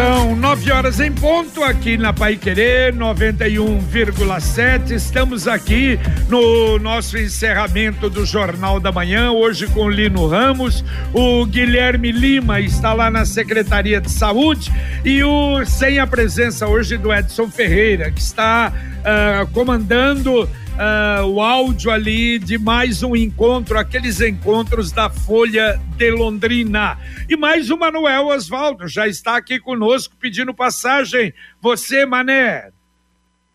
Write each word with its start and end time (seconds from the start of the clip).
São 0.00 0.34
nove 0.34 0.72
horas 0.72 0.98
em 0.98 1.12
ponto 1.12 1.62
aqui 1.62 1.98
na 1.98 2.10
Pai 2.10 2.34
Querer 2.34 2.94
91,7. 2.94 4.92
Estamos 4.92 5.46
aqui 5.46 6.00
no 6.26 6.78
nosso 6.78 7.18
encerramento 7.18 8.08
do 8.08 8.24
Jornal 8.24 8.80
da 8.80 8.90
Manhã, 8.90 9.30
hoje 9.30 9.66
com 9.66 9.90
Lino 9.90 10.26
Ramos. 10.26 10.82
O 11.12 11.44
Guilherme 11.44 12.12
Lima 12.12 12.60
está 12.60 12.94
lá 12.94 13.10
na 13.10 13.26
Secretaria 13.26 14.00
de 14.00 14.10
Saúde 14.10 14.72
e 15.04 15.22
o 15.22 15.66
sem 15.66 15.98
a 15.98 16.06
presença 16.06 16.66
hoje 16.66 16.96
do 16.96 17.12
Edson 17.12 17.50
Ferreira, 17.50 18.10
que 18.10 18.22
está 18.22 18.72
uh, 18.72 19.46
comandando 19.48 20.48
uh, 20.80 21.26
o 21.26 21.40
áudio 21.40 21.90
ali 21.90 22.38
de 22.38 22.56
mais 22.56 23.02
um 23.02 23.14
encontro, 23.14 23.78
aqueles 23.78 24.20
encontros 24.20 24.90
da 24.90 25.10
Folha 25.10 25.78
de 25.96 26.10
Londrina. 26.10 26.98
E 27.28 27.36
mais 27.36 27.70
o 27.70 27.76
Manuel 27.76 28.28
Osvaldo 28.28 28.88
já 28.88 29.06
está 29.06 29.36
aqui 29.36 29.60
conosco 29.60 30.16
pedindo 30.18 30.54
passagem. 30.54 31.34
Você, 31.60 32.06
Mané. 32.06 32.70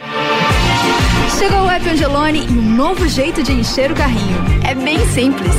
Chegou 1.40 1.63
o 1.63 1.69
app 1.69 1.90
Angelone 1.90 2.46
e 2.48 2.51
um 2.51 2.75
novo 2.75 3.08
jeito 3.08 3.42
de 3.42 3.54
encher 3.54 3.92
o 3.92 3.96
carrinho. 3.96 4.38
É 4.68 4.75
bem 4.75 5.00
simples. 5.08 5.54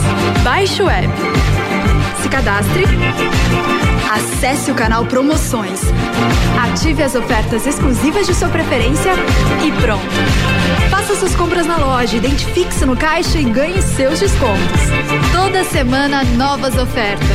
Baixe 0.44 0.82
o 0.82 0.88
app. 0.88 1.08
Se 2.22 2.28
cadastre. 2.28 2.84
Acesse 4.11 4.70
o 4.70 4.75
canal 4.75 5.05
Promoções. 5.06 5.81
Ative 6.62 7.03
as 7.03 7.14
ofertas 7.14 7.67
exclusivas 7.67 8.26
de 8.26 8.35
sua 8.35 8.49
preferência 8.49 9.12
e 9.64 9.73
pronto. 9.82 10.05
Faça 10.91 11.17
suas 11.17 11.35
compras 11.35 11.67
na 11.67 11.76
loja, 11.76 12.17
identifique-se 12.17 12.87
no 12.87 12.97
caixa 12.97 13.38
e 13.38 13.44
ganhe 13.44 13.82
seus 13.82 14.20
descontos. 14.20 14.81
Toda 15.32 15.64
semana, 15.64 16.23
novas 16.23 16.76
ofertas. 16.76 17.26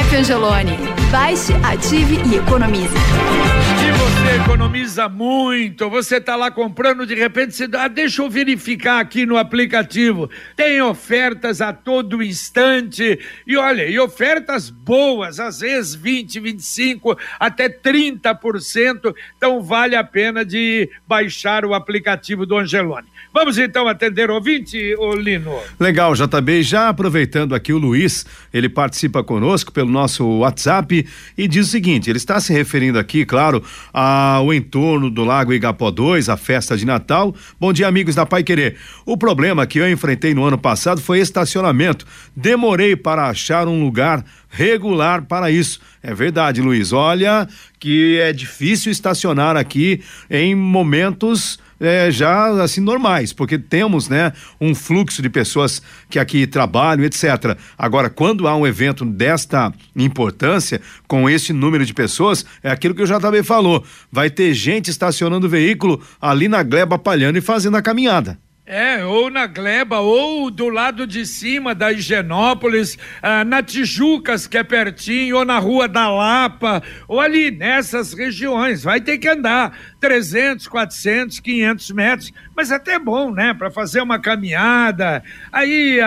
App 0.00 0.16
Angelone 0.16 1.03
Baixe, 1.14 1.52
ative 1.62 2.16
e 2.28 2.38
economize. 2.38 2.92
E 2.92 3.92
você 3.92 4.42
economiza 4.42 5.08
muito. 5.08 5.88
Você 5.88 6.16
está 6.16 6.34
lá 6.34 6.50
comprando, 6.50 7.06
de 7.06 7.14
repente 7.14 7.54
você 7.54 7.68
ah, 7.72 7.86
deixa 7.86 8.20
eu 8.20 8.28
verificar 8.28 8.98
aqui 8.98 9.24
no 9.24 9.38
aplicativo. 9.38 10.28
Tem 10.56 10.82
ofertas 10.82 11.60
a 11.60 11.72
todo 11.72 12.20
instante. 12.20 13.20
E 13.46 13.56
olha, 13.56 13.86
e 13.86 13.96
ofertas 13.96 14.68
boas, 14.68 15.38
às 15.38 15.60
vezes 15.60 15.94
20, 15.94 16.40
25, 16.40 17.16
até 17.38 17.68
30%. 17.68 19.14
Então 19.36 19.62
vale 19.62 19.94
a 19.94 20.02
pena 20.02 20.44
de 20.44 20.90
baixar 21.06 21.64
o 21.64 21.74
aplicativo 21.74 22.44
do 22.44 22.58
Angelone. 22.58 23.13
Vamos 23.34 23.58
então 23.58 23.88
atender 23.88 24.30
o 24.30 24.34
ouvinte, 24.34 24.94
ô 24.96 25.12
Lino. 25.12 25.58
Legal, 25.80 26.14
JB. 26.14 26.62
Já 26.62 26.88
aproveitando 26.88 27.52
aqui 27.52 27.72
o 27.72 27.78
Luiz, 27.78 28.24
ele 28.52 28.68
participa 28.68 29.24
conosco 29.24 29.72
pelo 29.72 29.90
nosso 29.90 30.24
WhatsApp 30.38 31.04
e 31.36 31.48
diz 31.48 31.66
o 31.66 31.70
seguinte: 31.70 32.08
ele 32.08 32.18
está 32.18 32.38
se 32.38 32.52
referindo 32.52 32.96
aqui, 32.96 33.26
claro, 33.26 33.60
ao 33.92 34.54
entorno 34.54 35.10
do 35.10 35.24
Lago 35.24 35.52
Igapó 35.52 35.90
2, 35.90 36.28
a 36.28 36.36
festa 36.36 36.76
de 36.76 36.86
Natal. 36.86 37.34
Bom 37.58 37.72
dia, 37.72 37.88
amigos 37.88 38.14
da 38.14 38.24
Pai 38.24 38.44
Querer. 38.44 38.76
O 39.04 39.16
problema 39.16 39.66
que 39.66 39.80
eu 39.80 39.90
enfrentei 39.90 40.32
no 40.32 40.44
ano 40.44 40.56
passado 40.56 41.00
foi 41.00 41.18
estacionamento. 41.18 42.06
Demorei 42.36 42.94
para 42.94 43.26
achar 43.26 43.66
um 43.66 43.82
lugar 43.82 44.24
regular 44.48 45.22
para 45.22 45.50
isso. 45.50 45.80
É 46.00 46.14
verdade, 46.14 46.62
Luiz. 46.62 46.92
Olha 46.92 47.48
que 47.80 48.16
é 48.20 48.32
difícil 48.32 48.92
estacionar 48.92 49.56
aqui 49.56 50.00
em 50.30 50.54
momentos 50.54 51.58
é, 51.84 52.10
já 52.10 52.62
assim 52.62 52.80
normais, 52.80 53.32
porque 53.32 53.58
temos, 53.58 54.08
né, 54.08 54.32
um 54.60 54.74
fluxo 54.74 55.22
de 55.22 55.28
pessoas 55.28 55.82
que 56.08 56.18
aqui 56.18 56.46
trabalham, 56.46 57.04
etc. 57.04 57.56
Agora, 57.76 58.10
quando 58.10 58.48
há 58.48 58.56
um 58.56 58.66
evento 58.66 59.04
desta 59.04 59.72
importância, 59.94 60.80
com 61.06 61.28
esse 61.28 61.52
número 61.52 61.84
de 61.84 61.94
pessoas, 61.94 62.44
é 62.62 62.70
aquilo 62.70 62.94
que 62.94 63.02
o 63.02 63.06
JB 63.06 63.42
falou, 63.42 63.84
vai 64.10 64.30
ter 64.30 64.52
gente 64.54 64.90
estacionando 64.90 65.46
o 65.46 65.50
veículo 65.50 66.02
ali 66.20 66.48
na 66.48 66.62
gleba 66.62 66.98
palhando 66.98 67.38
e 67.38 67.40
fazendo 67.40 67.76
a 67.76 67.82
caminhada. 67.82 68.38
É, 68.66 69.04
ou 69.04 69.28
na 69.28 69.46
Gleba, 69.46 70.00
ou 70.00 70.50
do 70.50 70.70
lado 70.70 71.06
de 71.06 71.26
cima 71.26 71.74
da 71.74 71.92
Higienópolis, 71.92 72.96
ah, 73.20 73.44
na 73.44 73.62
Tijucas, 73.62 74.46
que 74.46 74.56
é 74.56 74.64
pertinho, 74.64 75.36
ou 75.36 75.44
na 75.44 75.58
Rua 75.58 75.86
da 75.86 76.08
Lapa, 76.08 76.82
ou 77.06 77.20
ali 77.20 77.50
nessas 77.50 78.14
regiões. 78.14 78.82
Vai 78.82 79.02
ter 79.02 79.18
que 79.18 79.28
andar 79.28 79.78
300, 80.04 80.68
400, 80.68 81.40
500 81.40 81.90
metros, 81.92 82.32
mas 82.54 82.70
até 82.70 82.98
bom, 82.98 83.32
né, 83.32 83.54
para 83.54 83.70
fazer 83.70 84.02
uma 84.02 84.18
caminhada. 84.18 85.24
Aí, 85.50 85.98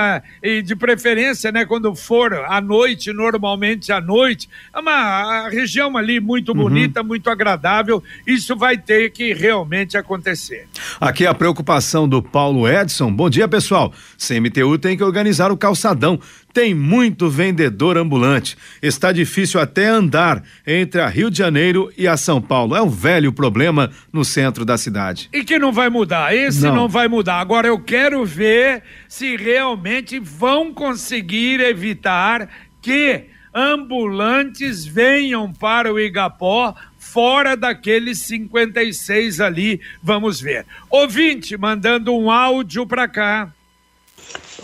e 0.44 0.61
de 0.61 0.75
preferência, 0.75 1.51
né, 1.51 1.65
quando 1.65 1.95
for 1.95 2.31
à 2.47 2.61
noite, 2.61 3.11
normalmente 3.11 3.91
à 3.91 3.99
noite, 3.99 4.47
é 4.71 4.77
uma 4.77 5.49
região 5.49 5.97
ali 5.97 6.19
muito 6.19 6.49
uhum. 6.49 6.59
bonita, 6.59 7.01
muito 7.01 7.27
agradável. 7.27 8.03
Isso 8.27 8.55
vai 8.55 8.77
ter 8.77 9.09
que 9.09 9.33
realmente 9.33 9.97
acontecer. 9.97 10.67
Aqui 11.01 11.25
a 11.25 11.33
preocupação 11.33 12.07
do 12.07 12.21
Paulo 12.21 12.69
Edson. 12.69 13.11
Bom 13.11 13.31
dia, 13.31 13.47
pessoal. 13.47 13.91
CMTU 14.15 14.77
tem 14.77 14.95
que 14.95 15.03
organizar 15.03 15.51
o 15.51 15.57
calçadão. 15.57 16.19
Tem 16.57 16.74
muito 16.74 17.30
vendedor 17.30 18.00
ambulante. 18.00 18.57
Está 18.81 19.12
difícil 19.12 19.59
até 19.59 19.86
andar 19.86 20.42
entre 20.65 21.00
a 21.00 21.07
Rio 21.07 21.30
de 21.30 21.38
Janeiro 21.38 21.94
e 21.95 22.07
a 22.07 22.18
São 22.18 22.42
Paulo. 22.42 22.75
É 22.75 22.81
um 22.81 22.89
velho 22.89 23.31
problema 23.31 23.92
no 24.12 24.25
centro 24.25 24.65
da 24.65 24.75
cidade. 24.75 25.30
E 25.31 25.44
que 25.44 25.59
não 25.59 25.71
vai 25.71 25.88
mudar. 25.88 26.36
Esse 26.36 26.63
não, 26.63 26.75
não 26.75 26.89
vai 26.89 27.07
mudar. 27.07 27.39
Agora 27.42 27.68
eu 27.68 27.77
quero 27.77 28.25
ver 28.25 28.81
se 29.07 29.38
realmente 29.38 30.18
vão 30.18 30.74
conseguir 30.74 31.59
evitar 31.59 32.50
que 32.81 33.25
ambulantes 33.54 34.83
venham 34.83 35.54
para 35.54 35.94
o 35.94 36.00
Igapó 36.00 36.74
fora 36.98 37.56
daqueles 37.56 38.24
56 38.24 39.39
ali, 39.42 39.80
vamos 40.01 40.42
ver. 40.42 40.65
Ouvinte 40.89 41.56
mandando 41.56 42.15
um 42.15 42.31
áudio 42.31 42.83
para 42.88 43.07
cá. 43.07 43.54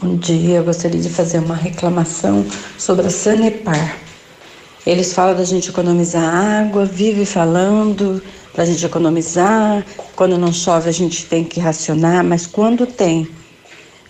Bom 0.01 0.18
dia, 0.18 0.57
eu 0.57 0.63
gostaria 0.63 1.00
de 1.00 1.10
fazer 1.10 1.39
uma 1.39 1.56
reclamação 1.56 2.45
sobre 2.77 3.07
a 3.07 3.10
Sanepar. 3.10 3.98
Eles 4.86 5.13
falam 5.13 5.36
da 5.36 5.45
gente 5.45 5.69
economizar 5.69 6.24
água, 6.24 6.86
vive 6.86 7.25
falando 7.25 8.21
da 8.54 8.65
gente 8.65 8.86
economizar, 8.86 9.86
quando 10.15 10.38
não 10.38 10.51
chove 10.51 10.89
a 10.89 10.92
gente 10.92 11.25
tem 11.25 11.44
que 11.44 11.60
racionar, 11.60 12.24
mas 12.24 12.45
quando 12.45 12.86
tem 12.86 13.30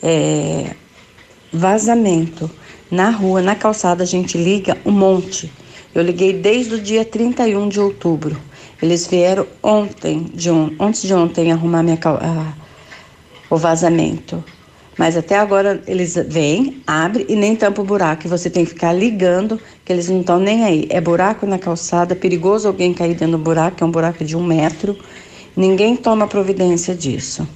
é, 0.01 0.75
vazamento 1.51 2.49
na 2.89 3.09
rua, 3.09 3.41
na 3.41 3.55
calçada, 3.55 4.03
a 4.03 4.07
gente 4.07 4.37
liga 4.37 4.77
um 4.85 4.91
monte. 4.91 5.51
Eu 5.93 6.01
liguei 6.01 6.33
desde 6.33 6.75
o 6.75 6.81
dia 6.81 7.05
31 7.05 7.69
de 7.69 7.79
outubro. 7.79 8.35
Eles 8.81 9.05
vieram 9.05 9.45
ontem, 9.61 10.25
de 10.33 10.49
on, 10.49 10.71
antes 10.79 11.03
de 11.03 11.13
ontem, 11.13 11.51
arrumar 11.51 11.83
minha, 11.83 11.99
a, 12.03 12.53
o 13.49 13.57
vazamento. 13.57 14.43
Mas 14.97 15.17
até 15.17 15.37
agora 15.37 15.81
eles 15.87 16.15
vêm, 16.27 16.81
abrem 16.85 17.25
e 17.27 17.35
nem 17.35 17.55
tampam 17.55 17.83
o 17.83 17.87
buraco. 17.87 18.25
E 18.25 18.29
você 18.29 18.49
tem 18.49 18.63
que 18.63 18.71
ficar 18.71 18.93
ligando, 18.93 19.59
que 19.83 19.91
eles 19.91 20.09
não 20.09 20.21
estão 20.21 20.39
nem 20.39 20.63
aí. 20.63 20.87
É 20.89 21.01
buraco 21.01 21.45
na 21.45 21.57
calçada, 21.57 22.15
perigoso 22.15 22.67
alguém 22.67 22.93
cair 22.93 23.15
dentro 23.15 23.37
do 23.37 23.43
buraco, 23.43 23.83
é 23.83 23.87
um 23.87 23.91
buraco 23.91 24.23
de 24.23 24.37
um 24.37 24.43
metro. 24.43 24.97
Ninguém 25.55 25.95
toma 25.95 26.27
providência 26.27 26.95
disso. 26.95 27.47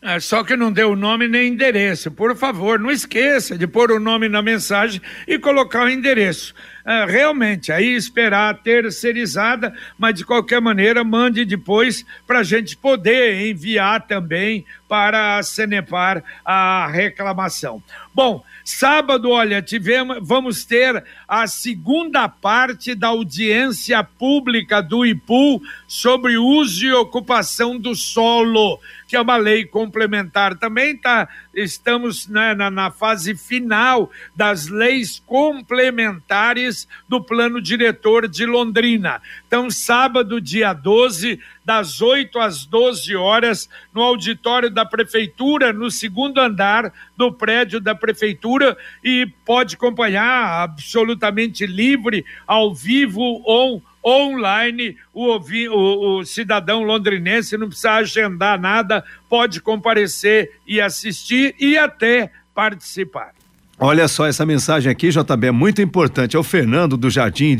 É, 0.00 0.20
só 0.20 0.44
que 0.44 0.56
não 0.56 0.70
deu 0.70 0.94
nome 0.94 1.26
nem 1.26 1.48
endereço. 1.48 2.10
Por 2.10 2.36
favor, 2.36 2.78
não 2.78 2.90
esqueça 2.90 3.58
de 3.58 3.66
pôr 3.66 3.90
o 3.90 3.98
nome 3.98 4.28
na 4.28 4.40
mensagem 4.40 5.02
e 5.26 5.38
colocar 5.38 5.84
o 5.84 5.88
endereço. 5.88 6.54
É, 6.88 7.04
realmente, 7.04 7.70
aí 7.70 7.94
esperar 7.94 8.48
a 8.48 8.54
terceirizada, 8.54 9.74
mas 9.98 10.14
de 10.14 10.24
qualquer 10.24 10.58
maneira, 10.58 11.04
mande 11.04 11.44
depois 11.44 12.02
para 12.26 12.38
a 12.38 12.42
gente 12.42 12.78
poder 12.78 13.46
enviar 13.46 14.06
também 14.06 14.64
para 14.88 15.36
a 15.36 15.42
Senepar 15.42 16.24
a 16.42 16.88
reclamação. 16.90 17.82
Bom, 18.14 18.42
sábado, 18.64 19.28
olha, 19.30 19.60
tivemos, 19.60 20.18
vamos 20.22 20.64
ter 20.64 21.04
a 21.28 21.46
segunda 21.46 22.26
parte 22.26 22.94
da 22.94 23.08
audiência 23.08 24.02
pública 24.02 24.80
do 24.80 25.04
IPU 25.04 25.60
sobre 25.86 26.38
uso 26.38 26.86
e 26.86 26.92
ocupação 26.92 27.78
do 27.78 27.94
solo, 27.94 28.80
que 29.06 29.14
é 29.14 29.20
uma 29.20 29.36
lei 29.36 29.66
complementar. 29.66 30.56
Também 30.56 30.96
tá, 30.96 31.28
estamos 31.54 32.26
né, 32.26 32.54
na, 32.54 32.70
na 32.70 32.90
fase 32.90 33.36
final 33.36 34.10
das 34.34 34.68
leis 34.68 35.22
complementares 35.26 36.77
do 37.08 37.22
plano 37.22 37.60
diretor 37.60 38.28
de 38.28 38.44
Londrina. 38.44 39.22
Então, 39.46 39.70
sábado, 39.70 40.40
dia 40.40 40.72
12, 40.72 41.40
das 41.64 42.00
8 42.00 42.38
às 42.38 42.66
12 42.66 43.16
horas, 43.16 43.68
no 43.92 44.02
auditório 44.02 44.70
da 44.70 44.84
Prefeitura, 44.84 45.72
no 45.72 45.90
segundo 45.90 46.38
andar 46.38 46.92
do 47.16 47.32
prédio 47.32 47.80
da 47.80 47.94
Prefeitura, 47.94 48.76
e 49.02 49.26
pode 49.44 49.76
acompanhar 49.76 50.62
absolutamente 50.62 51.66
livre, 51.66 52.24
ao 52.46 52.74
vivo 52.74 53.20
ou 53.44 53.82
online, 54.04 54.96
o, 55.12 55.36
o, 55.36 56.18
o, 56.18 56.24
cidadão 56.24 56.82
londrinense 56.82 57.56
não 57.56 57.68
precisa 57.68 57.92
agendar 57.92 58.58
nada, 58.58 59.04
pode 59.28 59.60
comparecer 59.60 60.52
e 60.66 60.80
assistir 60.80 61.54
e 61.58 61.76
até 61.76 62.30
participar. 62.54 63.37
Olha 63.80 64.08
só 64.08 64.26
essa 64.26 64.44
mensagem 64.44 64.90
aqui, 64.90 65.08
JB, 65.10 65.46
é 65.46 65.50
muito 65.52 65.80
importante. 65.80 66.34
É 66.34 66.38
o 66.38 66.42
Fernando 66.42 66.96
do 66.96 67.08
Jardim 67.08 67.56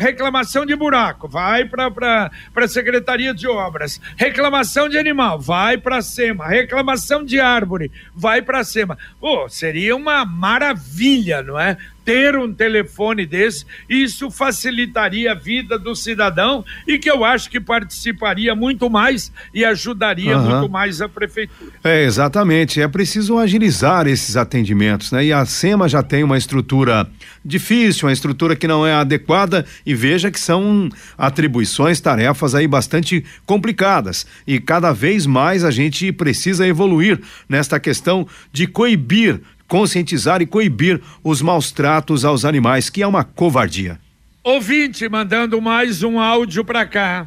reclamação 0.00 0.66
de 0.66 0.74
buraco, 0.74 1.28
vai 1.28 1.64
para 1.66 2.30
a 2.56 2.68
Secretaria 2.68 3.32
de 3.32 3.46
Obras, 3.46 4.00
reclamação 4.16 4.88
de 4.88 4.98
animal, 4.98 5.38
vai 5.38 5.78
para 5.78 5.98
a 5.98 6.02
SEMA, 6.02 6.48
reclamação 6.48 7.24
de 7.24 7.38
árvore, 7.38 7.92
vai 8.12 8.42
para 8.42 8.58
a 8.58 8.64
SEMA. 8.64 8.98
Pô, 9.20 9.48
seria 9.48 9.94
uma 9.94 10.24
maravilha, 10.24 11.42
não 11.42 11.60
é? 11.60 11.76
Ter 12.04 12.36
um 12.36 12.52
telefone 12.52 13.26
desse, 13.26 13.64
isso 13.88 14.30
facilitaria 14.30 15.32
a 15.32 15.34
vida 15.34 15.78
do 15.78 15.94
cidadão 15.94 16.64
e 16.86 16.98
que 16.98 17.10
eu 17.10 17.24
acho 17.24 17.48
que 17.48 17.60
participaria 17.60 18.54
muito 18.54 18.88
mais 18.90 19.32
e 19.54 19.64
ajudaria 19.64 20.36
uhum. 20.36 20.50
muito 20.50 20.70
mais 20.70 21.00
a 21.00 21.08
prefeitura. 21.08 21.72
É, 21.84 22.04
exatamente. 22.04 22.80
É 22.80 22.88
preciso 22.88 23.38
agilizar 23.38 24.06
esses 24.06 24.36
atendimentos, 24.36 25.12
né? 25.12 25.24
E 25.24 25.32
a 25.32 25.44
SEMA 25.44 25.88
já 25.88 26.02
tem 26.02 26.24
uma 26.24 26.38
estrutura 26.38 27.08
difícil, 27.44 28.06
uma 28.06 28.12
estrutura 28.12 28.54
que 28.56 28.66
não 28.66 28.86
é 28.86 28.94
adequada 28.94 29.64
e 29.84 29.94
veja 29.94 30.30
que 30.30 30.40
são 30.40 30.88
atribuições, 31.16 32.00
tarefas 32.00 32.54
aí 32.54 32.66
bastante 32.66 33.24
complicadas 33.44 34.26
e 34.46 34.60
cada 34.60 34.92
vez 34.92 35.26
mais 35.26 35.64
a 35.64 35.70
gente 35.70 36.12
precisa 36.12 36.66
evoluir 36.66 37.20
nesta 37.48 37.78
questão 37.80 38.26
de 38.52 38.66
coibir 38.66 39.40
conscientizar 39.72 40.42
e 40.42 40.46
coibir 40.46 41.00
os 41.24 41.40
maus 41.40 41.72
tratos 41.72 42.26
aos 42.26 42.44
animais, 42.44 42.90
que 42.90 43.02
é 43.02 43.06
uma 43.06 43.24
covardia. 43.24 43.98
Ouvinte 44.44 45.08
mandando 45.08 45.62
mais 45.62 46.02
um 46.02 46.20
áudio 46.20 46.62
para 46.62 46.84
cá. 46.84 47.26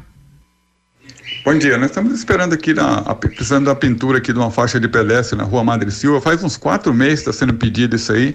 Bom 1.44 1.58
dia, 1.58 1.76
nós 1.76 1.90
estamos 1.90 2.16
esperando 2.16 2.52
aqui, 2.52 2.72
na, 2.72 3.02
precisando 3.16 3.64
da 3.64 3.74
pintura 3.74 4.18
aqui 4.18 4.32
de 4.32 4.38
uma 4.38 4.52
faixa 4.52 4.78
de 4.78 4.86
pedestre 4.86 5.36
na 5.36 5.42
rua 5.42 5.64
Madre 5.64 5.90
Silva. 5.90 6.20
Faz 6.20 6.44
uns 6.44 6.56
quatro 6.56 6.94
meses 6.94 7.18
está 7.18 7.32
sendo 7.32 7.52
pedido 7.52 7.96
isso 7.96 8.12
aí. 8.12 8.32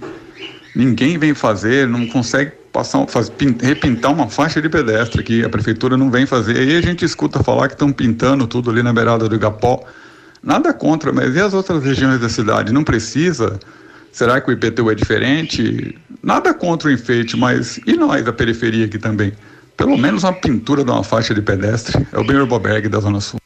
Ninguém 0.76 1.18
vem 1.18 1.34
fazer, 1.34 1.88
não 1.88 2.06
consegue 2.06 2.52
passar, 2.74 3.08
faz, 3.08 3.32
repintar 3.62 4.12
uma 4.12 4.28
faixa 4.30 4.62
de 4.62 4.68
pedestre 4.68 5.22
aqui. 5.22 5.46
A 5.46 5.50
prefeitura 5.50 5.96
não 5.96 6.12
vem 6.12 6.26
fazer. 6.26 6.58
Aí 6.58 6.76
a 6.76 6.82
gente 6.82 7.06
escuta 7.06 7.42
falar 7.42 7.70
que 7.70 7.76
estão 7.76 7.94
pintando 7.94 8.46
tudo 8.46 8.72
ali 8.72 8.84
na 8.84 8.92
beirada 8.92 9.30
do 9.30 9.36
Igapó. 9.36 9.86
Nada 10.44 10.74
contra, 10.74 11.14
mas 11.14 11.34
e 11.34 11.40
as 11.40 11.54
outras 11.54 11.82
regiões 11.82 12.20
da 12.20 12.28
cidade? 12.28 12.74
Não 12.74 12.84
precisa 12.84 13.58
Será 14.12 14.42
que 14.42 14.50
o 14.50 14.54
IPTU 14.54 14.92
é 14.92 14.96
diferente? 14.96 15.98
Nada 16.22 16.54
contra 16.54 16.90
o 16.90 16.92
enfeite, 16.92 17.38
mas 17.38 17.80
e 17.86 17.94
nós 17.94 18.24
da 18.24 18.34
periferia 18.34 18.86
aqui 18.86 19.00
também? 19.00 19.34
Pelo 19.78 19.98
menos 19.98 20.24
uma 20.24 20.34
pintura 20.34 20.84
de 20.84 20.92
uma 20.92 21.04
faixa 21.04 21.34
de 21.34 21.42
pedestre. 21.42 22.06
É 22.12 22.20
o 22.20 22.24
Benhur 22.24 22.46
Boberg 22.46 22.88
da 22.88 23.00
Zona 23.00 23.20
Sul. 23.20 23.40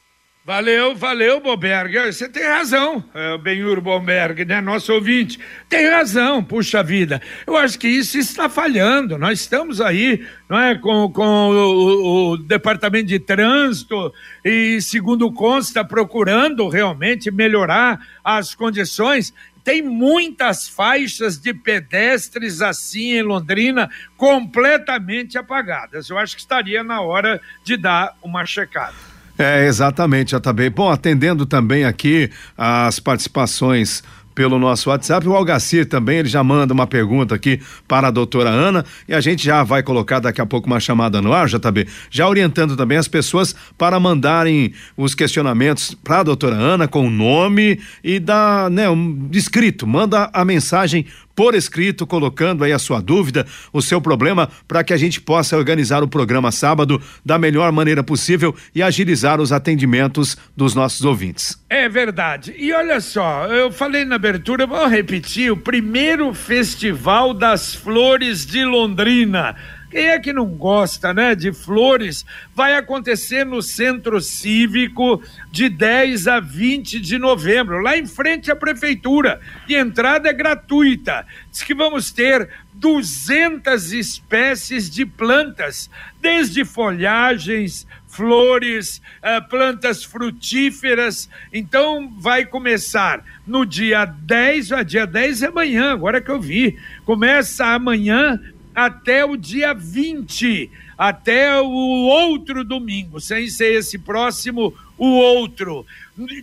Valeu, 0.48 0.96
valeu, 0.96 1.40
Boberg. 1.40 1.98
Você 2.06 2.30
tem 2.30 2.44
razão, 2.44 3.04
é, 3.16 3.36
Benhur 3.40 3.82
Boberg, 3.82 4.46
né? 4.46 4.62
Nosso 4.62 4.94
ouvinte. 4.94 5.40
Tem 5.68 5.90
razão, 5.90 6.44
puxa 6.44 6.84
vida. 6.84 7.20
Eu 7.48 7.58
acho 7.58 7.80
que 7.80 7.88
isso 7.88 8.20
está 8.20 8.48
falhando. 8.48 9.18
Nós 9.18 9.40
estamos 9.40 9.82
aí, 9.82 10.24
não 10.48 10.60
é, 10.60 10.76
com, 10.76 11.12
com 11.12 11.50
o, 11.50 12.34
o 12.34 12.38
Departamento 12.38 13.08
de 13.08 13.18
Trânsito 13.18 14.14
e, 14.44 14.80
segundo 14.82 15.34
consta, 15.34 15.84
procurando 15.84 16.70
realmente 16.70 17.32
melhorar 17.32 18.00
as 18.24 18.54
condições 18.54 19.34
tem 19.66 19.82
muitas 19.82 20.70
faixas 20.70 21.40
de 21.40 21.52
pedestres 21.52 22.62
assim 22.62 23.14
em 23.14 23.24
Londrina 23.24 23.90
completamente 24.16 25.40
apagadas. 25.40 26.08
Eu 26.08 26.20
acho 26.20 26.36
que 26.36 26.42
estaria 26.42 26.84
na 26.84 27.02
hora 27.02 27.42
de 27.64 27.76
dar 27.76 28.16
uma 28.22 28.46
checada. 28.46 28.94
É, 29.38 29.66
exatamente, 29.66 30.36
bem. 30.54 30.70
Bom, 30.70 30.90
atendendo 30.90 31.48
também 31.48 31.84
aqui 31.84 32.32
as 32.56 33.00
participações 33.00 34.04
pelo 34.36 34.60
nosso 34.60 34.90
WhatsApp. 34.90 35.28
O 35.28 35.34
Algacir 35.34 35.88
também, 35.88 36.20
ele 36.20 36.28
já 36.28 36.44
manda 36.44 36.74
uma 36.74 36.86
pergunta 36.86 37.34
aqui 37.34 37.60
para 37.88 38.10
a 38.10 38.12
doutora 38.12 38.50
Ana 38.50 38.86
e 39.08 39.14
a 39.14 39.22
gente 39.22 39.44
já 39.44 39.64
vai 39.64 39.82
colocar 39.82 40.20
daqui 40.20 40.42
a 40.42 40.46
pouco 40.46 40.68
uma 40.68 40.80
chamada 40.80 41.22
no 41.22 41.34
ar, 41.34 41.48
JB, 41.48 41.88
já 42.12 42.28
orientando 42.28 42.76
também 42.76 42.98
as 42.98 43.08
pessoas 43.08 43.56
para 43.78 44.00
mandarem 44.00 44.74
os 44.98 45.16
questionamentos 45.16 45.96
para 46.04 46.20
a 46.20 46.24
doutora 46.24 46.56
Ana 46.56 46.88
com 46.88 47.08
o 47.08 47.10
nome 47.10 47.80
e 48.04 48.20
da, 48.20 48.70
né, 48.70 48.90
um 48.90 49.30
escrito, 49.32 49.88
manda 49.88 50.30
a 50.34 50.44
mensagem 50.44 51.06
por 51.36 51.54
escrito, 51.54 52.08
colocando 52.08 52.64
aí 52.64 52.72
a 52.72 52.80
sua 52.80 53.02
dúvida, 53.02 53.46
o 53.74 53.82
seu 53.82 54.00
problema, 54.00 54.50
para 54.68 54.84
que 54.84 54.94
a 54.94 54.98
gente 54.98 55.20
possa 55.20 55.58
organizar 55.58 56.04
o 56.04 56.08
programa 56.08 56.52
sábado 56.52 57.02
da 57.24 57.38
melhor 57.38 57.72
maneira 57.72 58.04
possível 58.04 58.56
e 58.74 58.82
agilizar 58.82 59.42
os 59.42 59.52
atendimentos 59.52 60.38
dos 60.56 60.74
nossos 60.74 61.04
ouvintes. 61.04 61.60
É 61.70 61.90
verdade. 61.90 62.56
E 62.58 62.72
olha 62.72 63.02
só, 63.02 63.48
eu 63.48 63.72
falei 63.72 64.06
na 64.06 64.16
abertura, 64.16 64.66
vou 64.66 64.88
repetir: 64.88 65.52
o 65.52 65.58
primeiro 65.58 66.34
Festival 66.34 67.34
das 67.34 67.76
Flores 67.76 68.46
de 68.46 68.64
Londrina. 68.64 69.56
Quem 69.96 70.10
é 70.10 70.20
que 70.20 70.34
não 70.34 70.48
gosta, 70.48 71.14
né, 71.14 71.34
de 71.34 71.54
flores? 71.54 72.26
Vai 72.54 72.76
acontecer 72.76 73.46
no 73.46 73.62
Centro 73.62 74.20
Cívico 74.20 75.24
de 75.50 75.70
10 75.70 76.28
a 76.28 76.42
20 76.42 77.00
de 77.00 77.18
novembro, 77.18 77.80
lá 77.80 77.98
em 77.98 78.06
frente 78.06 78.52
à 78.52 78.58
prefeitura. 78.58 79.40
E 79.70 79.74
entrada 79.74 80.28
é 80.28 80.34
gratuita. 80.34 81.26
Diz 81.50 81.64
que 81.64 81.74
vamos 81.74 82.12
ter 82.12 82.50
200 82.74 83.94
espécies 83.94 84.90
de 84.90 85.06
plantas, 85.06 85.90
desde 86.22 86.66
folhagens, 86.66 87.88
flores, 88.06 89.02
uh, 89.24 89.48
plantas 89.48 90.04
frutíferas. 90.04 91.30
Então 91.54 92.14
vai 92.20 92.46
começar 92.46 93.24
no 93.48 93.66
dia 93.66 94.04
10, 94.04 94.72
a 94.74 94.84
dia 94.84 95.08
10 95.08 95.44
é 95.44 95.48
amanhã, 95.48 95.94
agora 95.94 96.20
que 96.20 96.32
eu 96.32 96.42
vi. 96.42 96.78
Começa 97.06 97.66
amanhã 97.66 98.42
até 98.76 99.24
o 99.24 99.38
dia 99.38 99.74
20, 99.74 100.70
até 100.98 101.60
o 101.62 101.68
outro 101.70 102.64
domingo, 102.64 103.22
sem 103.22 103.48
ser 103.48 103.76
esse 103.76 103.98
próximo, 103.98 104.74
o 104.98 105.08
outro. 105.08 105.86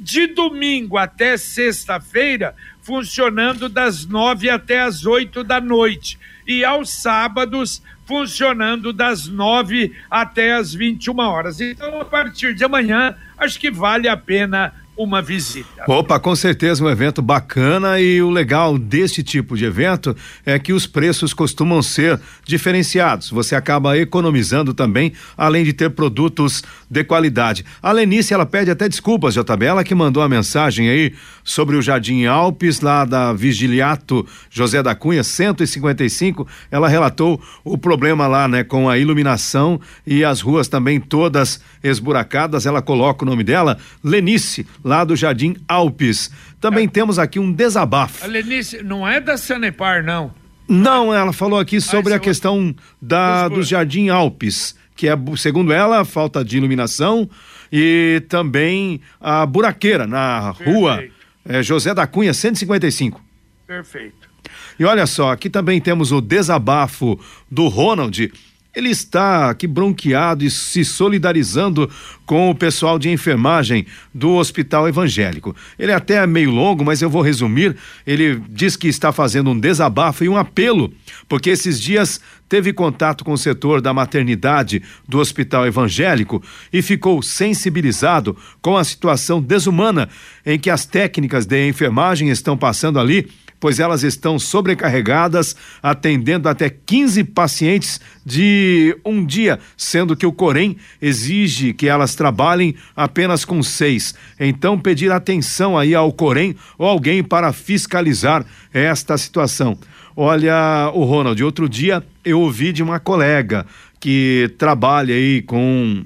De 0.00 0.26
domingo 0.28 0.96
até 0.96 1.36
sexta-feira, 1.36 2.54
funcionando 2.82 3.68
das 3.68 4.06
nove 4.06 4.50
até 4.50 4.80
as 4.80 5.04
oito 5.04 5.44
da 5.44 5.60
noite. 5.60 6.18
E 6.46 6.64
aos 6.64 6.90
sábados, 6.90 7.82
funcionando 8.04 8.92
das 8.92 9.26
nove 9.26 9.94
até 10.10 10.54
as 10.54 10.74
21 10.74 11.18
horas. 11.18 11.60
Então, 11.60 12.00
a 12.00 12.04
partir 12.04 12.54
de 12.54 12.64
amanhã, 12.64 13.16
acho 13.38 13.58
que 13.58 13.70
vale 13.70 14.08
a 14.08 14.16
pena 14.16 14.74
uma 14.96 15.22
visita. 15.22 15.84
Opa, 15.88 16.20
com 16.20 16.36
certeza 16.36 16.84
um 16.84 16.88
evento 16.88 17.22
bacana 17.22 17.98
e 17.98 18.20
o 18.20 18.28
legal 18.28 18.76
deste 18.76 19.22
tipo 19.22 19.56
de 19.56 19.64
evento 19.64 20.14
é 20.44 20.58
que 20.58 20.72
os 20.72 20.86
preços 20.86 21.32
costumam 21.32 21.82
ser 21.82 22.20
diferenciados. 22.44 23.30
Você 23.30 23.56
acaba 23.56 23.96
economizando 23.96 24.74
também, 24.74 25.12
além 25.36 25.64
de 25.64 25.72
ter 25.72 25.90
produtos 25.90 26.62
de 26.90 27.02
qualidade. 27.02 27.64
A 27.82 27.90
Lenice, 27.90 28.34
ela 28.34 28.44
pede 28.44 28.70
até 28.70 28.86
desculpas, 28.88 29.34
JB, 29.34 29.64
ela 29.64 29.82
que 29.82 29.94
mandou 29.94 30.22
a 30.22 30.28
mensagem 30.28 30.90
aí 30.90 31.14
sobre 31.42 31.76
o 31.76 31.82
Jardim 31.82 32.26
Alpes, 32.26 32.80
lá 32.80 33.04
da 33.04 33.32
Vigiliato 33.32 34.26
José 34.50 34.82
da 34.82 34.94
Cunha, 34.94 35.24
155, 35.24 36.46
ela 36.70 36.86
relatou 36.86 37.40
o 37.64 37.78
problema 37.78 38.26
lá, 38.26 38.46
né, 38.46 38.62
com 38.62 38.88
a 38.90 38.98
iluminação 38.98 39.80
e 40.06 40.22
as 40.22 40.42
ruas 40.42 40.68
também 40.68 41.00
todas 41.00 41.60
esburacadas. 41.82 42.66
Ela 42.66 42.82
coloca 42.82 43.24
o 43.24 43.28
nome 43.28 43.42
dela, 43.42 43.78
Lenice, 44.04 44.66
lá 44.84 44.91
do 45.04 45.16
Jardim 45.16 45.56
Alpes. 45.66 46.30
Também 46.60 46.84
é. 46.84 46.88
temos 46.88 47.18
aqui 47.18 47.38
um 47.38 47.50
desabafo. 47.50 48.24
A 48.24 48.28
Lenice, 48.28 48.82
não 48.82 49.06
é 49.06 49.20
da 49.20 49.36
Sanepar, 49.36 50.04
não. 50.04 50.32
Não, 50.68 51.12
ela 51.12 51.32
falou 51.32 51.58
aqui 51.58 51.80
sobre 51.80 52.14
a 52.14 52.18
questão 52.18 52.74
da, 53.00 53.48
do 53.48 53.62
Jardim 53.62 54.08
Alpes, 54.08 54.76
que 54.94 55.08
é, 55.08 55.14
segundo 55.36 55.72
ela, 55.72 56.04
falta 56.04 56.44
de 56.44 56.56
iluminação 56.56 57.28
e 57.72 58.22
também 58.28 59.00
a 59.20 59.44
buraqueira 59.44 60.06
na 60.06 60.54
Perfeito. 60.54 60.78
rua 60.78 61.04
é, 61.44 61.62
José 61.62 61.94
da 61.94 62.06
Cunha, 62.06 62.32
155. 62.32 63.20
Perfeito. 63.66 64.30
E 64.78 64.84
olha 64.84 65.06
só, 65.06 65.32
aqui 65.32 65.50
também 65.50 65.80
temos 65.80 66.12
o 66.12 66.20
desabafo 66.20 67.18
do 67.50 67.68
Ronald 67.68 68.32
ele 68.74 68.88
está 68.88 69.50
aqui 69.50 69.66
bronqueado 69.66 70.44
e 70.44 70.50
se 70.50 70.84
solidarizando 70.84 71.90
com 72.24 72.50
o 72.50 72.54
pessoal 72.54 72.98
de 72.98 73.10
enfermagem 73.10 73.84
do 74.14 74.30
Hospital 74.32 74.88
Evangélico. 74.88 75.54
Ele 75.78 75.92
é 75.92 75.94
até 75.94 76.14
é 76.14 76.26
meio 76.26 76.50
longo, 76.50 76.84
mas 76.84 77.02
eu 77.02 77.10
vou 77.10 77.20
resumir. 77.20 77.76
Ele 78.06 78.40
diz 78.48 78.74
que 78.74 78.88
está 78.88 79.12
fazendo 79.12 79.50
um 79.50 79.58
desabafo 79.58 80.24
e 80.24 80.28
um 80.28 80.36
apelo, 80.36 80.92
porque 81.28 81.50
esses 81.50 81.78
dias 81.78 82.20
teve 82.48 82.72
contato 82.72 83.24
com 83.24 83.32
o 83.32 83.38
setor 83.38 83.80
da 83.80 83.92
maternidade 83.92 84.82
do 85.08 85.18
Hospital 85.18 85.66
Evangélico 85.66 86.42
e 86.72 86.80
ficou 86.80 87.22
sensibilizado 87.22 88.36
com 88.60 88.76
a 88.76 88.84
situação 88.84 89.40
desumana 89.40 90.08
em 90.44 90.58
que 90.58 90.70
as 90.70 90.86
técnicas 90.86 91.46
de 91.46 91.68
enfermagem 91.68 92.30
estão 92.30 92.56
passando 92.56 92.98
ali 92.98 93.28
pois 93.62 93.78
elas 93.78 94.02
estão 94.02 94.40
sobrecarregadas, 94.40 95.54
atendendo 95.80 96.48
até 96.48 96.68
15 96.68 97.22
pacientes 97.22 98.00
de 98.26 98.98
um 99.04 99.24
dia, 99.24 99.60
sendo 99.76 100.16
que 100.16 100.26
o 100.26 100.32
Corém 100.32 100.76
exige 101.00 101.72
que 101.72 101.86
elas 101.86 102.16
trabalhem 102.16 102.74
apenas 102.96 103.44
com 103.44 103.62
seis. 103.62 104.16
Então, 104.40 104.76
pedir 104.76 105.12
atenção 105.12 105.78
aí 105.78 105.94
ao 105.94 106.12
Corém 106.12 106.56
ou 106.76 106.88
alguém 106.88 107.22
para 107.22 107.52
fiscalizar 107.52 108.44
esta 108.74 109.16
situação. 109.16 109.78
Olha, 110.16 110.90
o 110.92 111.04
Ronald, 111.04 111.40
outro 111.44 111.68
dia 111.68 112.02
eu 112.24 112.40
ouvi 112.40 112.72
de 112.72 112.82
uma 112.82 112.98
colega 112.98 113.64
que 114.00 114.52
trabalha 114.58 115.14
aí 115.14 115.40
com 115.40 116.04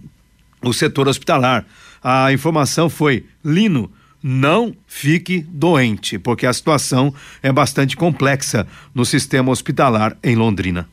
o 0.61 0.75
setor 0.75 1.09
hospitalar. 1.09 1.65
A 2.05 2.31
informação 2.35 2.91
foi: 2.91 3.25
Lino, 3.43 3.91
não 4.29 4.75
fique 4.89 5.39
doente, 5.49 6.19
porque 6.19 6.47
a 6.47 6.53
situação 6.53 7.15
é 7.41 7.53
bastante 7.53 7.97
complexa 7.97 8.67
no 8.93 9.05
sistema 9.05 9.53
hospitalar 9.53 10.17
em 10.21 10.35
Londrina. 10.35 10.89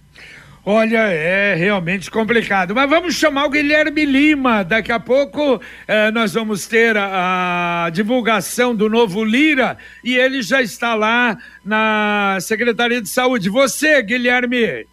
Olha, 0.64 1.00
é 1.00 1.56
realmente 1.56 2.12
complicado. 2.12 2.76
Mas 2.76 2.88
vamos 2.88 3.16
chamar 3.16 3.46
o 3.46 3.50
Guilherme 3.50 4.06
Lima. 4.06 4.64
Daqui 4.64 4.92
a 4.92 5.00
pouco 5.00 5.60
eh, 5.88 6.12
nós 6.12 6.36
vamos 6.36 6.68
ter 6.68 6.96
a, 6.96 7.86
a, 7.86 7.90
divulgação 7.90 8.76
do 8.76 8.88
novo 8.88 9.26
Lira 9.26 9.80
e 10.04 10.16
ele 10.16 10.44
já 10.44 10.62
está 10.62 10.94
lá 10.94 11.36
na 11.66 12.38
Secretaria 12.40 13.02
de 13.02 13.10
Saúde. 13.10 13.50
Você, 13.50 14.02
Guilherme. 14.04 14.86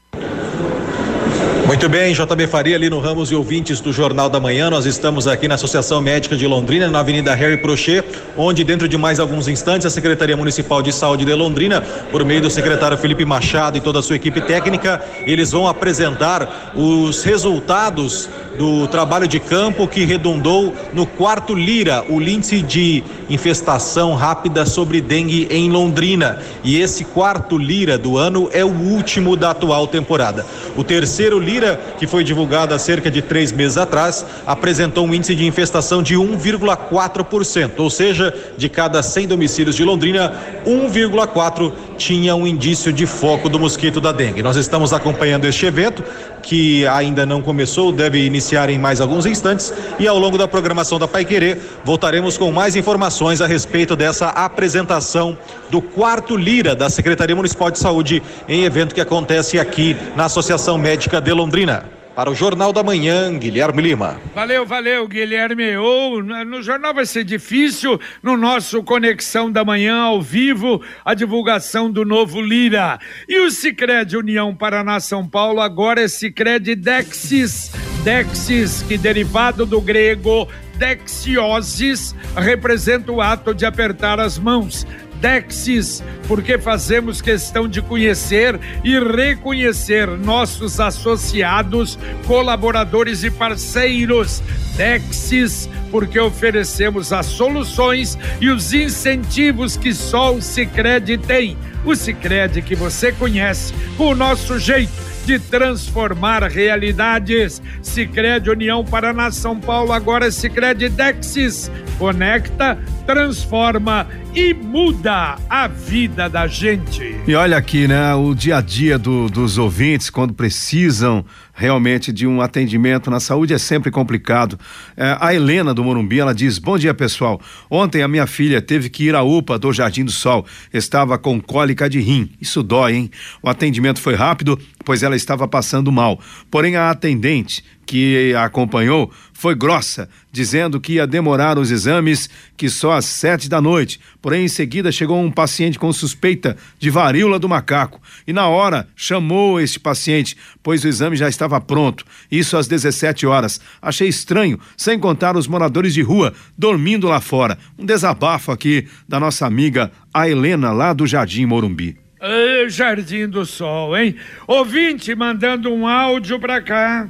Muito 1.70 1.88
bem, 1.88 2.12
JB 2.12 2.48
Faria, 2.48 2.74
ali 2.74 2.90
no 2.90 2.98
Ramos 2.98 3.30
e 3.30 3.34
ouvintes 3.36 3.80
do 3.80 3.92
Jornal 3.92 4.28
da 4.28 4.40
Manhã. 4.40 4.68
Nós 4.68 4.86
estamos 4.86 5.28
aqui 5.28 5.46
na 5.46 5.54
Associação 5.54 6.00
Médica 6.00 6.36
de 6.36 6.44
Londrina, 6.44 6.90
na 6.90 6.98
Avenida 6.98 7.32
Harry 7.32 7.58
Prochet, 7.58 8.04
onde 8.36 8.64
dentro 8.64 8.88
de 8.88 8.98
mais 8.98 9.20
alguns 9.20 9.46
instantes 9.46 9.86
a 9.86 9.90
Secretaria 9.90 10.36
Municipal 10.36 10.82
de 10.82 10.92
Saúde 10.92 11.24
de 11.24 11.32
Londrina, 11.32 11.80
por 12.10 12.24
meio 12.24 12.40
do 12.40 12.50
secretário 12.50 12.98
Felipe 12.98 13.24
Machado 13.24 13.78
e 13.78 13.80
toda 13.80 14.00
a 14.00 14.02
sua 14.02 14.16
equipe 14.16 14.40
técnica, 14.40 15.00
eles 15.24 15.52
vão 15.52 15.68
apresentar 15.68 16.72
os 16.74 17.22
resultados 17.22 18.28
do 18.58 18.86
trabalho 18.88 19.28
de 19.28 19.38
campo 19.38 19.86
que 19.86 20.04
redundou 20.04 20.74
no 20.92 21.06
quarto 21.06 21.54
Lira, 21.54 22.04
o 22.08 22.20
índice 22.20 22.60
de 22.60 23.02
infestação 23.28 24.14
rápida 24.14 24.66
sobre 24.66 25.00
dengue 25.00 25.46
em 25.50 25.70
Londrina. 25.70 26.42
E 26.64 26.80
esse 26.80 27.04
quarto 27.04 27.56
Lira 27.56 27.96
do 27.96 28.18
ano 28.18 28.50
é 28.52 28.64
o 28.64 28.68
último 28.68 29.36
da 29.36 29.50
atual 29.50 29.86
temporada. 29.86 30.44
O 30.76 30.84
terceiro 30.84 31.38
Lira, 31.38 31.59
que 31.98 32.06
foi 32.06 32.24
divulgado 32.24 32.74
há 32.74 32.78
cerca 32.78 33.10
de 33.10 33.22
três 33.22 33.52
meses 33.52 33.76
atrás, 33.76 34.24
apresentou 34.46 35.06
um 35.06 35.14
índice 35.14 35.34
de 35.34 35.46
infestação 35.46 36.02
de 36.02 36.14
1,4%, 36.14 37.72
ou 37.78 37.90
seja, 37.90 38.34
de 38.56 38.68
cada 38.68 39.02
100 39.02 39.28
domicílios 39.28 39.76
de 39.76 39.84
Londrina, 39.84 40.32
1,4 40.66 41.72
tinha 42.00 42.34
um 42.34 42.46
indício 42.46 42.90
de 42.90 43.04
foco 43.04 43.46
do 43.46 43.60
mosquito 43.60 44.00
da 44.00 44.10
dengue. 44.10 44.42
Nós 44.42 44.56
estamos 44.56 44.90
acompanhando 44.94 45.44
este 45.44 45.66
evento 45.66 46.02
que 46.42 46.86
ainda 46.86 47.26
não 47.26 47.42
começou, 47.42 47.92
deve 47.92 48.24
iniciar 48.24 48.70
em 48.70 48.78
mais 48.78 49.02
alguns 49.02 49.26
instantes 49.26 49.72
e 49.98 50.08
ao 50.08 50.18
longo 50.18 50.38
da 50.38 50.48
programação 50.48 50.98
da 50.98 51.06
Pai 51.06 51.26
Querer 51.26 51.60
voltaremos 51.84 52.38
com 52.38 52.50
mais 52.50 52.74
informações 52.74 53.42
a 53.42 53.46
respeito 53.46 53.94
dessa 53.94 54.30
apresentação 54.30 55.36
do 55.68 55.82
quarto 55.82 56.38
Lira 56.38 56.74
da 56.74 56.88
Secretaria 56.88 57.36
Municipal 57.36 57.70
de 57.70 57.78
Saúde 57.78 58.22
em 58.48 58.64
evento 58.64 58.94
que 58.94 59.00
acontece 59.00 59.58
aqui 59.58 59.94
na 60.16 60.24
Associação 60.24 60.78
Médica 60.78 61.20
de 61.20 61.32
Londrina. 61.34 61.99
Para 62.14 62.30
o 62.30 62.34
Jornal 62.34 62.72
da 62.72 62.82
Manhã, 62.82 63.36
Guilherme 63.38 63.82
Lima. 63.82 64.20
Valeu, 64.34 64.66
valeu, 64.66 65.06
Guilherme. 65.06 65.76
Ou 65.76 66.22
no 66.22 66.62
jornal 66.62 66.92
vai 66.92 67.06
ser 67.06 67.24
difícil, 67.24 68.00
no 68.22 68.36
nosso 68.36 68.82
Conexão 68.82 69.50
da 69.50 69.64
Manhã 69.64 70.02
ao 70.02 70.20
vivo, 70.20 70.82
a 71.04 71.14
divulgação 71.14 71.90
do 71.90 72.04
novo 72.04 72.40
Lira. 72.40 72.98
E 73.28 73.40
o 73.40 73.50
Sicredi 73.50 74.16
União 74.16 74.54
Paraná 74.54 74.98
São 74.98 75.26
Paulo 75.26 75.60
agora 75.60 76.02
é 76.02 76.08
Sicredi 76.08 76.74
Dexis. 76.74 77.70
Dexis, 78.02 78.82
que 78.82 78.98
derivado 78.98 79.64
do 79.64 79.80
grego 79.80 80.48
dexiosis, 80.80 82.16
representa 82.34 83.12
o 83.12 83.20
ato 83.20 83.54
de 83.54 83.66
apertar 83.66 84.18
as 84.18 84.38
mãos 84.38 84.86
Dexis, 85.20 86.02
porque 86.26 86.58
fazemos 86.58 87.20
questão 87.20 87.68
de 87.68 87.82
conhecer 87.82 88.58
e 88.82 88.98
reconhecer 88.98 90.08
nossos 90.08 90.80
associados, 90.80 91.98
colaboradores 92.26 93.22
e 93.22 93.30
parceiros. 93.30 94.42
Dexis, 94.76 95.68
porque 95.90 96.18
oferecemos 96.18 97.12
as 97.12 97.26
soluções 97.26 98.16
e 98.40 98.48
os 98.48 98.72
incentivos 98.72 99.76
que 99.76 99.92
só 99.92 100.34
o 100.34 100.40
Sicredi 100.40 101.18
tem. 101.18 101.56
O 101.84 101.94
Sicredi 101.94 102.62
que 102.62 102.74
você 102.74 103.12
conhece, 103.12 103.74
o 103.98 104.14
nosso 104.14 104.58
jeito 104.58 105.10
de 105.24 105.38
transformar 105.38 106.42
realidades. 106.44 107.62
Sicredi 107.82 108.50
União 108.50 108.84
Paraná 108.84 109.30
São 109.30 109.58
Paulo 109.58 109.92
agora 109.92 110.26
é 110.26 110.30
Sicredi 110.30 110.88
Dexis. 110.88 111.70
Conecta, 111.98 112.78
transforma 113.06 114.06
e 114.34 114.54
muda 114.54 115.36
a 115.48 115.66
vida 115.66 116.28
da 116.28 116.46
gente. 116.46 117.16
E 117.26 117.34
olha 117.34 117.56
aqui, 117.56 117.88
né? 117.88 118.14
O 118.14 118.34
dia 118.34 118.58
a 118.58 118.60
dia 118.60 118.98
do, 118.98 119.28
dos 119.28 119.58
ouvintes, 119.58 120.08
quando 120.08 120.32
precisam 120.32 121.24
realmente 121.52 122.12
de 122.12 122.26
um 122.26 122.40
atendimento 122.40 123.10
na 123.10 123.20
saúde, 123.20 123.52
é 123.52 123.58
sempre 123.58 123.90
complicado. 123.90 124.58
É, 124.96 125.16
a 125.20 125.34
Helena 125.34 125.74
do 125.74 125.82
Morumbi, 125.82 126.20
ela 126.20 126.34
diz: 126.34 126.58
Bom 126.58 126.78
dia, 126.78 126.94
pessoal. 126.94 127.40
Ontem 127.68 128.02
a 128.02 128.08
minha 128.08 128.26
filha 128.26 128.62
teve 128.62 128.88
que 128.88 129.04
ir 129.04 129.14
à 129.14 129.22
UPA 129.22 129.58
do 129.58 129.72
Jardim 129.72 130.04
do 130.04 130.12
Sol. 130.12 130.46
Estava 130.72 131.18
com 131.18 131.40
cólica 131.40 131.90
de 131.90 132.00
rim. 132.00 132.30
Isso 132.40 132.62
dói, 132.62 132.94
hein? 132.94 133.10
O 133.42 133.48
atendimento 133.48 134.00
foi 134.00 134.14
rápido, 134.14 134.58
pois 134.84 135.02
ela 135.02 135.16
estava 135.16 135.48
passando 135.48 135.90
mal. 135.90 136.20
Porém, 136.50 136.76
a 136.76 136.90
atendente 136.90 137.64
que 137.90 138.32
a 138.34 138.44
acompanhou 138.44 139.10
foi 139.32 139.54
grossa, 139.54 140.08
dizendo 140.30 140.80
que 140.80 140.92
ia 140.92 141.06
demorar 141.06 141.58
os 141.58 141.72
exames, 141.72 142.30
que 142.56 142.68
só 142.68 142.92
às 142.92 143.04
sete 143.04 143.48
da 143.48 143.60
noite. 143.60 143.98
Porém, 144.22 144.44
em 144.44 144.48
seguida 144.48 144.92
chegou 144.92 145.20
um 145.20 145.30
paciente 145.30 145.78
com 145.78 145.92
suspeita 145.92 146.56
de 146.78 146.90
varíola 146.90 147.38
do 147.38 147.48
macaco 147.48 148.00
e 148.26 148.32
na 148.32 148.48
hora 148.48 148.88
chamou 148.94 149.60
este 149.60 149.80
paciente, 149.80 150.36
pois 150.62 150.84
o 150.84 150.88
exame 150.88 151.16
já 151.16 151.28
estava 151.28 151.60
pronto. 151.60 152.04
Isso 152.30 152.56
às 152.56 152.66
17 152.66 153.26
horas. 153.26 153.60
Achei 153.80 154.08
estranho, 154.08 154.58
sem 154.76 154.98
contar 154.98 155.36
os 155.36 155.46
moradores 155.46 155.94
de 155.94 156.02
rua 156.02 156.34
dormindo 156.56 157.08
lá 157.08 157.20
fora. 157.20 157.58
Um 157.78 157.86
desabafo 157.86 158.52
aqui 158.52 158.86
da 159.08 159.18
nossa 159.18 159.46
amiga 159.46 159.90
a 160.12 160.28
Helena 160.28 160.72
lá 160.72 160.92
do 160.92 161.06
Jardim 161.06 161.46
Morumbi. 161.46 161.96
Ei, 162.20 162.68
Jardim 162.68 163.26
do 163.28 163.46
Sol, 163.46 163.96
hein? 163.96 164.14
Ouvinte 164.46 165.14
mandando 165.14 165.72
um 165.72 165.86
áudio 165.86 166.38
pra 166.38 166.60
cá. 166.60 167.08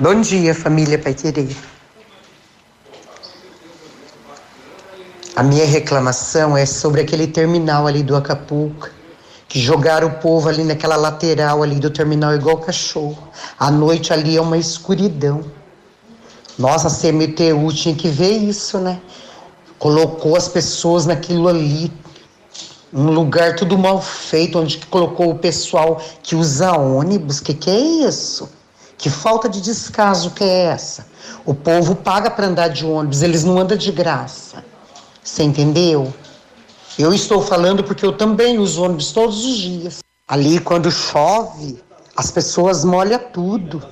Bom 0.00 0.20
dia, 0.20 0.52
família 0.52 0.98
Pai 0.98 1.14
Querer. 1.14 1.73
A 5.36 5.42
minha 5.42 5.66
reclamação 5.66 6.56
é 6.56 6.64
sobre 6.64 7.00
aquele 7.00 7.26
terminal 7.26 7.88
ali 7.88 8.04
do 8.04 8.14
Acapulco, 8.14 8.88
que 9.48 9.58
jogaram 9.58 10.06
o 10.06 10.14
povo 10.18 10.48
ali 10.48 10.62
naquela 10.62 10.94
lateral 10.94 11.60
ali 11.60 11.80
do 11.80 11.90
terminal 11.90 12.32
igual 12.36 12.58
cachorro. 12.58 13.18
À 13.58 13.68
noite 13.68 14.12
ali 14.12 14.36
é 14.36 14.40
uma 14.40 14.56
escuridão. 14.56 15.44
Nossa, 16.56 16.86
a 16.86 16.90
CMTU 16.90 17.72
tinha 17.72 17.96
que 17.96 18.06
ver 18.06 18.30
isso, 18.30 18.78
né? 18.78 19.00
Colocou 19.76 20.36
as 20.36 20.46
pessoas 20.46 21.04
naquilo 21.04 21.48
ali, 21.48 21.92
um 22.92 23.10
lugar 23.10 23.56
tudo 23.56 23.76
mal 23.76 24.00
feito, 24.00 24.60
onde 24.60 24.78
colocou 24.86 25.30
o 25.30 25.38
pessoal 25.38 26.00
que 26.22 26.36
usa 26.36 26.78
ônibus. 26.78 27.40
Que 27.40 27.54
que 27.54 27.70
é 27.70 27.80
isso? 28.06 28.48
Que 28.96 29.10
falta 29.10 29.48
de 29.48 29.60
descaso 29.60 30.30
que 30.30 30.44
é 30.44 30.66
essa? 30.66 31.08
O 31.44 31.52
povo 31.52 31.96
paga 31.96 32.30
para 32.30 32.46
andar 32.46 32.68
de 32.68 32.86
ônibus, 32.86 33.20
eles 33.20 33.42
não 33.42 33.58
andam 33.58 33.76
de 33.76 33.90
graça. 33.90 34.73
Você 35.24 35.42
entendeu? 35.42 36.12
Eu 36.98 37.14
estou 37.14 37.40
falando 37.40 37.82
porque 37.82 38.04
eu 38.04 38.12
também 38.12 38.58
uso 38.58 38.82
ônibus 38.82 39.10
todos 39.10 39.42
os 39.44 39.56
dias. 39.56 40.04
Ali, 40.28 40.60
quando 40.60 40.92
chove, 40.92 41.82
as 42.14 42.30
pessoas 42.30 42.84
molham 42.84 43.18
tudo. 43.32 43.82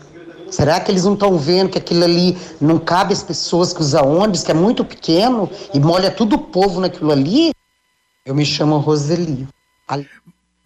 Será 0.50 0.78
que 0.78 0.90
eles 0.90 1.04
não 1.04 1.14
estão 1.14 1.38
vendo 1.38 1.70
que 1.70 1.78
aquilo 1.78 2.04
ali 2.04 2.36
não 2.60 2.78
cabe 2.78 3.14
às 3.14 3.22
pessoas 3.22 3.72
que 3.72 3.80
usam 3.80 4.18
ônibus, 4.18 4.42
que 4.42 4.50
é 4.50 4.54
muito 4.54 4.84
pequeno, 4.84 5.50
e 5.72 5.80
molha 5.80 6.10
tudo 6.10 6.36
o 6.36 6.38
povo 6.38 6.80
naquilo 6.80 7.10
ali? 7.10 7.52
Eu 8.26 8.34
me 8.34 8.44
chamo 8.44 8.76
Roseli. 8.76 9.48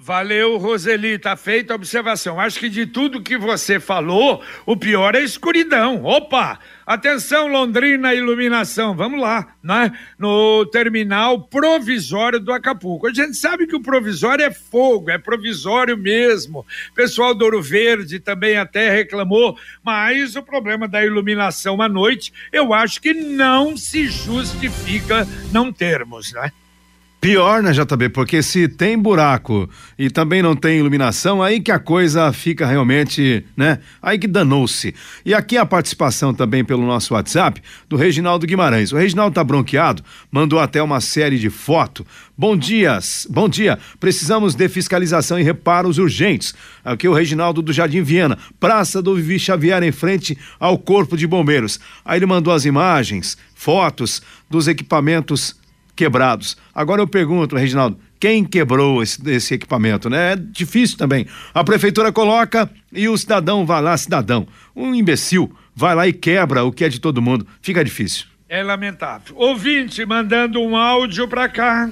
Valeu, 0.07 0.57
Roseli, 0.57 1.19
tá 1.19 1.35
feita 1.35 1.73
a 1.73 1.75
observação. 1.75 2.38
Acho 2.38 2.61
que 2.61 2.69
de 2.69 2.87
tudo 2.87 3.21
que 3.21 3.37
você 3.37 3.81
falou, 3.81 4.40
o 4.64 4.77
pior 4.77 5.16
é 5.16 5.19
a 5.19 5.23
escuridão. 5.23 6.05
Opa! 6.05 6.61
Atenção, 6.87 7.49
Londrina 7.49 8.14
Iluminação, 8.14 8.95
vamos 8.95 9.21
lá, 9.21 9.57
né? 9.61 9.90
No 10.16 10.64
terminal 10.66 11.42
provisório 11.49 12.38
do 12.38 12.53
Acapulco. 12.53 13.09
A 13.09 13.12
gente 13.12 13.37
sabe 13.37 13.66
que 13.66 13.75
o 13.75 13.83
provisório 13.83 14.45
é 14.45 14.53
fogo, 14.53 15.11
é 15.11 15.19
provisório 15.19 15.97
mesmo. 15.97 16.64
Pessoal 16.95 17.35
do 17.35 17.45
Ouro 17.45 17.61
Verde 17.61 18.21
também 18.21 18.57
até 18.57 18.88
reclamou, 18.88 19.59
mas 19.83 20.37
o 20.37 20.42
problema 20.45 20.87
da 20.87 21.05
iluminação 21.05 21.83
à 21.83 21.88
noite, 21.88 22.33
eu 22.53 22.73
acho 22.73 23.03
que 23.03 23.12
não 23.12 23.77
se 23.77 24.07
justifica 24.07 25.27
não 25.51 25.73
termos, 25.73 26.33
né? 26.33 26.53
Pior, 27.27 27.61
né, 27.61 27.73
JB? 27.73 28.11
Porque 28.11 28.41
se 28.41 28.69
tem 28.69 28.97
buraco 28.97 29.69
e 29.99 30.09
também 30.09 30.41
não 30.41 30.55
tem 30.55 30.79
iluminação, 30.79 31.43
aí 31.43 31.61
que 31.61 31.73
a 31.73 31.79
coisa 31.81 32.33
fica 32.33 32.65
realmente, 32.65 33.45
né? 33.57 33.81
Aí 34.01 34.17
que 34.17 34.29
danou-se. 34.29 34.95
E 35.25 35.35
aqui 35.35 35.59
a 35.59 35.67
participação 35.67 36.33
também 36.33 36.65
pelo 36.65 36.87
nosso 36.87 37.15
WhatsApp 37.15 37.61
do 37.89 37.97
Reginaldo 37.97 38.47
Guimarães. 38.47 38.93
O 38.93 38.97
Reginaldo 38.97 39.35
tá 39.35 39.43
bronqueado, 39.43 40.05
mandou 40.31 40.61
até 40.61 40.81
uma 40.81 41.01
série 41.01 41.37
de 41.37 41.51
fotos. 41.51 42.07
Bom 42.39 42.57
dias, 42.57 43.27
bom 43.29 43.49
dia. 43.49 43.77
Precisamos 43.99 44.55
de 44.55 44.69
fiscalização 44.69 45.37
e 45.37 45.43
reparos 45.43 45.99
urgentes. 45.99 46.55
Aqui 46.85 47.09
o 47.09 47.12
Reginaldo 47.12 47.61
do 47.61 47.73
Jardim 47.73 48.03
Viena, 48.03 48.39
Praça 48.61 49.03
do 49.03 49.17
Vivi 49.17 49.41
Xavier, 49.41 49.83
em 49.83 49.91
frente 49.91 50.39
ao 50.61 50.79
Corpo 50.79 51.17
de 51.17 51.27
Bombeiros. 51.27 51.81
Aí 52.05 52.21
ele 52.21 52.27
mandou 52.27 52.55
as 52.55 52.65
imagens, 52.65 53.37
fotos 53.53 54.23
dos 54.49 54.69
equipamentos 54.69 55.57
quebrados. 55.96 56.56
Agora 56.74 57.00
eu 57.00 57.09
pergunto, 57.09 57.56
Reginaldo, 57.56 57.98
quem 58.20 58.44
quebrou 58.44 59.02
esse, 59.02 59.18
esse, 59.30 59.54
equipamento, 59.54 60.09
né? 60.09 60.32
É 60.32 60.37
difícil 60.37 60.96
também. 60.96 61.26
A 61.52 61.64
prefeitura 61.64 62.12
coloca 62.12 62.70
e 62.92 63.09
o 63.09 63.16
cidadão 63.16 63.64
vai 63.64 63.82
lá, 63.82 63.96
cidadão, 63.96 64.46
um 64.74 64.94
imbecil, 64.94 65.50
vai 65.74 65.94
lá 65.94 66.06
e 66.06 66.12
quebra 66.12 66.62
o 66.62 66.70
que 66.70 66.85
é 66.85 66.88
de 66.88 67.00
todo 67.00 67.22
mundo. 67.22 67.46
Fica 67.62 67.82
difícil. 67.82 68.26
É 68.48 68.62
lamentável. 68.62 69.35
Ouvinte 69.37 70.04
mandando 70.06 70.61
um 70.61 70.76
áudio 70.76 71.26
para 71.26 71.48
cá. 71.48 71.90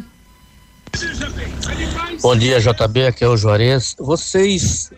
Bom 2.22 2.36
dia, 2.36 2.60
JB, 2.60 3.06
aqui 3.06 3.24
é 3.24 3.28
o 3.28 3.36
Juarez. 3.36 3.96
Vocês 3.98 4.92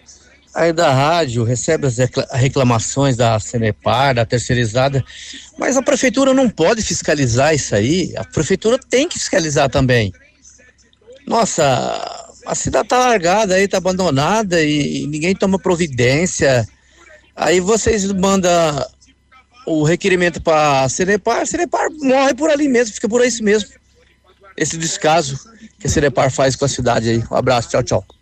aí 0.56 0.72
da 0.72 0.90
rádio 0.90 1.44
recebem 1.44 1.86
as 1.86 1.96
reclamações 2.32 3.14
da 3.14 3.38
Cenepar, 3.38 4.14
da 4.14 4.24
terceirizada, 4.24 5.04
mas 5.58 5.76
a 5.76 5.82
prefeitura 5.82 6.32
não 6.32 6.48
pode 6.48 6.82
fiscalizar 6.82 7.54
isso 7.54 7.74
aí. 7.74 8.14
A 8.16 8.24
prefeitura 8.24 8.78
tem 8.78 9.06
que 9.06 9.18
fiscalizar 9.18 9.68
também. 9.68 10.12
Nossa, 11.26 11.62
a 12.46 12.54
cidade 12.54 12.88
tá 12.88 12.98
largada 12.98 13.54
aí, 13.54 13.68
tá 13.68 13.76
abandonada 13.76 14.62
e, 14.62 15.02
e 15.02 15.06
ninguém 15.06 15.34
toma 15.34 15.58
providência. 15.58 16.66
Aí 17.34 17.60
vocês 17.60 18.10
mandam 18.12 18.50
o 19.66 19.82
requerimento 19.82 20.40
para 20.40 20.84
a 20.84 20.88
Cenepar, 20.88 21.42
a 21.42 21.46
Cenepar 21.46 21.90
morre 22.00 22.32
por 22.34 22.48
ali 22.48 22.66
mesmo, 22.66 22.94
fica 22.94 23.08
por 23.08 23.22
isso 23.22 23.44
mesmo. 23.44 23.68
Esse 24.56 24.78
descaso 24.78 25.38
que 25.78 25.86
a 25.86 25.90
Cenepar 25.90 26.30
faz 26.30 26.56
com 26.56 26.64
a 26.64 26.68
cidade 26.68 27.10
aí. 27.10 27.22
Um 27.30 27.36
abraço, 27.36 27.68
tchau, 27.68 27.82
tchau. 27.82 28.15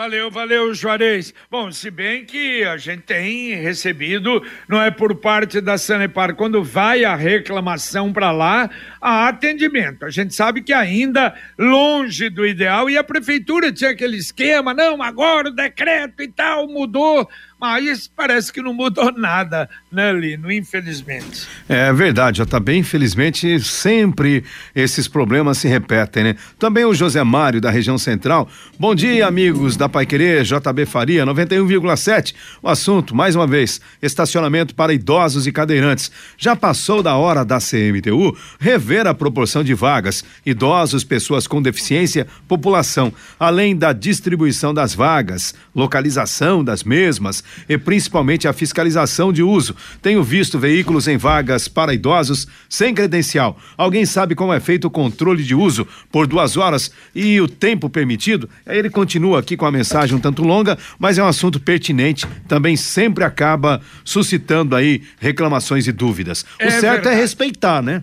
Valeu, 0.00 0.30
valeu, 0.30 0.72
Juarez. 0.72 1.34
Bom, 1.50 1.70
se 1.70 1.90
bem 1.90 2.24
que 2.24 2.64
a 2.64 2.78
gente 2.78 3.02
tem 3.02 3.54
recebido, 3.56 4.42
não 4.66 4.80
é 4.80 4.90
por 4.90 5.14
parte 5.16 5.60
da 5.60 5.76
Sanepar, 5.76 6.34
quando 6.36 6.64
vai 6.64 7.04
a 7.04 7.14
reclamação 7.14 8.10
para 8.10 8.30
lá, 8.30 8.70
há 8.98 9.28
atendimento. 9.28 10.06
A 10.06 10.08
gente 10.08 10.34
sabe 10.34 10.62
que 10.62 10.72
ainda 10.72 11.34
longe 11.58 12.30
do 12.30 12.46
ideal 12.46 12.88
e 12.88 12.96
a 12.96 13.04
prefeitura 13.04 13.70
tinha 13.70 13.90
aquele 13.90 14.16
esquema, 14.16 14.72
não, 14.72 15.02
agora 15.02 15.50
o 15.50 15.54
decreto 15.54 16.22
e 16.22 16.28
tal 16.28 16.66
mudou 16.66 17.28
mas 17.60 18.08
parece 18.08 18.50
que 18.50 18.62
não 18.62 18.72
mudou 18.72 19.12
nada, 19.16 19.68
né, 19.92 20.10
Lino? 20.12 20.50
Infelizmente. 20.50 21.46
É 21.68 21.92
verdade, 21.92 22.38
já 22.38 22.44
está 22.44 22.58
bem. 22.58 22.80
Infelizmente, 22.80 23.60
sempre 23.60 24.42
esses 24.74 25.06
problemas 25.06 25.58
se 25.58 25.68
repetem, 25.68 26.24
né? 26.24 26.36
Também 26.58 26.84
o 26.86 26.94
José 26.94 27.22
Mário, 27.22 27.60
da 27.60 27.70
região 27.70 27.98
central. 27.98 28.48
Bom 28.78 28.94
dia, 28.94 29.26
amigos 29.26 29.76
da 29.76 29.88
Pai 29.88 30.06
Querer, 30.06 30.42
JB 30.44 30.86
Faria, 30.86 31.26
91,7. 31.26 32.34
O 32.62 32.68
assunto, 32.68 33.14
mais 33.14 33.36
uma 33.36 33.46
vez, 33.46 33.80
estacionamento 34.00 34.74
para 34.74 34.94
idosos 34.94 35.46
e 35.46 35.52
cadeirantes. 35.52 36.10
Já 36.38 36.56
passou 36.56 37.02
da 37.02 37.16
hora 37.16 37.44
da 37.44 37.58
CMTU 37.58 38.36
rever 38.58 39.06
a 39.06 39.12
proporção 39.12 39.62
de 39.62 39.74
vagas, 39.74 40.24
idosos, 40.46 41.04
pessoas 41.04 41.46
com 41.46 41.60
deficiência, 41.60 42.26
população, 42.48 43.12
além 43.38 43.76
da 43.76 43.92
distribuição 43.92 44.72
das 44.72 44.94
vagas, 44.94 45.54
localização 45.74 46.64
das 46.64 46.82
mesmas 46.82 47.44
e 47.68 47.76
principalmente 47.78 48.46
a 48.48 48.52
fiscalização 48.52 49.32
de 49.32 49.42
uso. 49.42 49.74
Tenho 50.02 50.22
visto 50.22 50.58
veículos 50.58 51.08
em 51.08 51.16
vagas 51.16 51.68
para 51.68 51.94
idosos 51.94 52.46
sem 52.68 52.94
credencial. 52.94 53.58
Alguém 53.76 54.04
sabe 54.04 54.34
como 54.34 54.52
é 54.52 54.60
feito 54.60 54.86
o 54.86 54.90
controle 54.90 55.42
de 55.42 55.54
uso 55.54 55.86
por 56.10 56.26
duas 56.26 56.56
horas 56.56 56.90
e 57.14 57.40
o 57.40 57.48
tempo 57.48 57.88
permitido? 57.88 58.48
Ele 58.66 58.90
continua 58.90 59.40
aqui 59.40 59.56
com 59.56 59.66
a 59.66 59.72
mensagem 59.72 60.16
um 60.16 60.20
tanto 60.20 60.42
longa, 60.42 60.78
mas 60.98 61.18
é 61.18 61.22
um 61.22 61.26
assunto 61.28 61.60
pertinente, 61.60 62.26
também 62.48 62.76
sempre 62.76 63.24
acaba 63.24 63.80
suscitando 64.04 64.74
aí 64.76 65.02
reclamações 65.18 65.86
e 65.86 65.92
dúvidas. 65.92 66.42
O 66.60 66.64
É 66.64 66.70
certo 66.70 66.84
é 66.84 66.90
verdade. 66.92 67.16
respeitar, 67.16 67.82
né? 67.82 68.02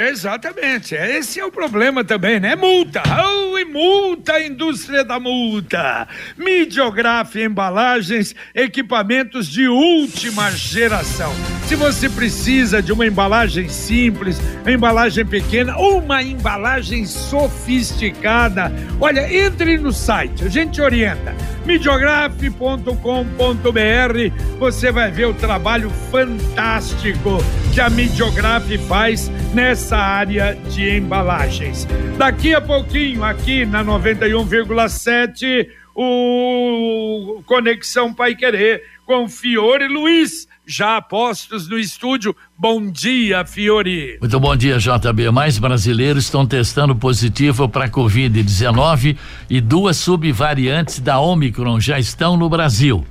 Exatamente, 0.00 0.94
esse 0.94 1.40
é 1.40 1.44
o 1.44 1.50
problema 1.50 2.04
também, 2.04 2.38
né? 2.38 2.54
Multa, 2.54 3.02
oh, 3.20 3.58
e 3.58 3.64
multa, 3.64 4.40
indústria 4.40 5.04
da 5.04 5.18
multa. 5.18 6.06
Midiograf 6.36 7.34
Embalagens, 7.34 8.32
equipamentos 8.54 9.48
de 9.48 9.66
última 9.66 10.52
geração. 10.52 11.32
Se 11.66 11.74
você 11.74 12.08
precisa 12.08 12.80
de 12.80 12.92
uma 12.92 13.08
embalagem 13.08 13.68
simples, 13.68 14.40
uma 14.62 14.70
embalagem 14.70 15.26
pequena 15.26 15.76
ou 15.76 15.98
uma 15.98 16.22
embalagem 16.22 17.04
sofisticada, 17.04 18.72
olha, 19.00 19.34
entre 19.34 19.78
no 19.78 19.92
site, 19.92 20.44
a 20.44 20.48
gente 20.48 20.80
orienta. 20.80 21.34
Midiograf.com.br, 21.68 24.58
você 24.58 24.90
vai 24.90 25.10
ver 25.10 25.26
o 25.26 25.34
trabalho 25.34 25.90
fantástico 26.10 27.36
que 27.74 27.78
a 27.78 27.90
Midiograf 27.90 28.66
faz 28.88 29.28
nessa 29.52 29.98
área 29.98 30.54
de 30.70 30.96
embalagens. 30.96 31.86
Daqui 32.16 32.54
a 32.54 32.60
pouquinho, 32.62 33.22
aqui 33.22 33.66
na 33.66 33.84
91,7, 33.84 35.68
o 35.94 37.42
Conexão 37.44 38.14
Pai 38.14 38.34
Querer 38.34 38.82
com 39.04 39.28
Fiore 39.28 39.88
Luiz, 39.88 40.48
já 40.68 41.00
postos 41.00 41.66
no 41.66 41.78
estúdio. 41.78 42.36
Bom 42.56 42.90
dia, 42.90 43.42
Fiore. 43.46 44.18
Muito 44.20 44.38
bom 44.38 44.54
dia, 44.54 44.76
JB. 44.76 45.30
Mais 45.30 45.58
brasileiros 45.58 46.24
estão 46.24 46.44
testando 46.44 46.94
positivo 46.94 47.68
para 47.70 47.88
Covid-19 47.88 49.16
e 49.48 49.60
duas 49.62 49.96
subvariantes 49.96 51.00
da 51.00 51.18
Omicron 51.18 51.80
já 51.80 51.98
estão 51.98 52.36
no 52.36 52.50
Brasil. 52.50 53.04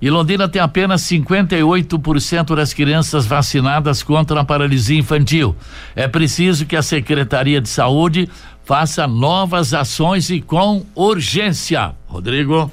E 0.00 0.08
Londrina 0.08 0.48
tem 0.48 0.62
apenas 0.62 1.02
58% 1.02 2.54
das 2.54 2.72
crianças 2.72 3.26
vacinadas 3.26 4.02
contra 4.02 4.40
a 4.40 4.44
paralisia 4.44 4.98
infantil. 4.98 5.54
É 5.96 6.06
preciso 6.06 6.64
que 6.64 6.76
a 6.76 6.82
Secretaria 6.82 7.60
de 7.60 7.68
Saúde 7.68 8.28
faça 8.64 9.06
novas 9.06 9.74
ações 9.74 10.30
e 10.30 10.40
com 10.40 10.86
urgência. 10.94 11.92
Rodrigo. 12.06 12.70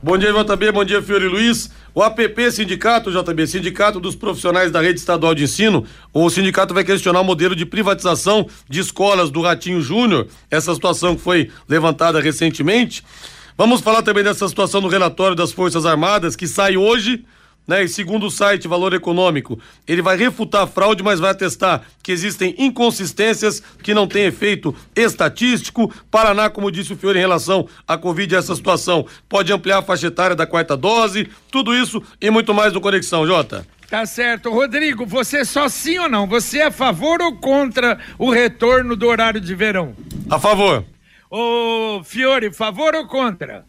Bom 0.00 0.16
dia, 0.16 0.32
JB. 0.32 0.72
Bom 0.72 0.84
dia, 0.84 1.02
Fiore 1.02 1.26
Luiz. 1.26 1.70
O 1.98 2.02
APP 2.04 2.52
Sindicato, 2.52 3.10
JB, 3.10 3.44
Sindicato 3.48 3.98
dos 3.98 4.14
Profissionais 4.14 4.70
da 4.70 4.80
Rede 4.80 5.00
Estadual 5.00 5.34
de 5.34 5.42
Ensino, 5.42 5.84
o 6.14 6.30
sindicato 6.30 6.72
vai 6.72 6.84
questionar 6.84 7.20
o 7.20 7.24
modelo 7.24 7.56
de 7.56 7.66
privatização 7.66 8.46
de 8.68 8.78
escolas 8.78 9.32
do 9.32 9.42
Ratinho 9.42 9.80
Júnior, 9.80 10.28
essa 10.48 10.72
situação 10.72 11.16
que 11.16 11.22
foi 11.22 11.50
levantada 11.68 12.20
recentemente. 12.20 13.02
Vamos 13.56 13.80
falar 13.80 14.02
também 14.02 14.22
dessa 14.22 14.46
situação 14.46 14.80
no 14.80 14.86
relatório 14.86 15.34
das 15.34 15.50
Forças 15.50 15.84
Armadas, 15.84 16.36
que 16.36 16.46
sai 16.46 16.76
hoje, 16.76 17.24
né? 17.68 17.84
E 17.84 17.88
segundo 17.88 18.26
o 18.26 18.30
site 18.30 18.66
Valor 18.66 18.94
Econômico, 18.94 19.60
ele 19.86 20.00
vai 20.00 20.16
refutar 20.16 20.62
a 20.62 20.66
fraude, 20.66 21.02
mas 21.02 21.20
vai 21.20 21.30
atestar 21.30 21.82
que 22.02 22.10
existem 22.10 22.54
inconsistências 22.56 23.62
que 23.82 23.92
não 23.92 24.08
têm 24.08 24.24
efeito 24.24 24.74
estatístico. 24.96 25.92
Paraná, 26.10 26.48
como 26.48 26.72
disse 26.72 26.94
o 26.94 26.96
Fiore 26.96 27.18
em 27.18 27.20
relação 27.22 27.68
à 27.86 27.98
Covid, 27.98 28.34
essa 28.34 28.56
situação 28.56 29.06
pode 29.28 29.52
ampliar 29.52 29.78
a 29.78 29.82
faixa 29.82 30.06
etária 30.06 30.34
da 30.34 30.46
quarta 30.46 30.74
dose, 30.76 31.28
tudo 31.50 31.74
isso 31.74 32.02
e 32.18 32.30
muito 32.30 32.54
mais 32.54 32.72
no 32.72 32.80
Conexão, 32.80 33.26
Jota. 33.26 33.66
Tá 33.90 34.04
certo. 34.04 34.50
Rodrigo, 34.50 35.06
você 35.06 35.44
só 35.44 35.68
sim 35.68 35.98
ou 35.98 36.08
não? 36.08 36.26
Você 36.26 36.58
é 36.58 36.66
a 36.66 36.70
favor 36.70 37.20
ou 37.22 37.36
contra 37.36 37.98
o 38.18 38.30
retorno 38.30 38.96
do 38.96 39.06
horário 39.06 39.40
de 39.40 39.54
verão? 39.54 39.94
A 40.28 40.38
favor. 40.38 40.84
Ô, 41.30 42.02
Fiore, 42.04 42.52
favor 42.52 42.94
ou 42.94 43.06
contra? 43.06 43.64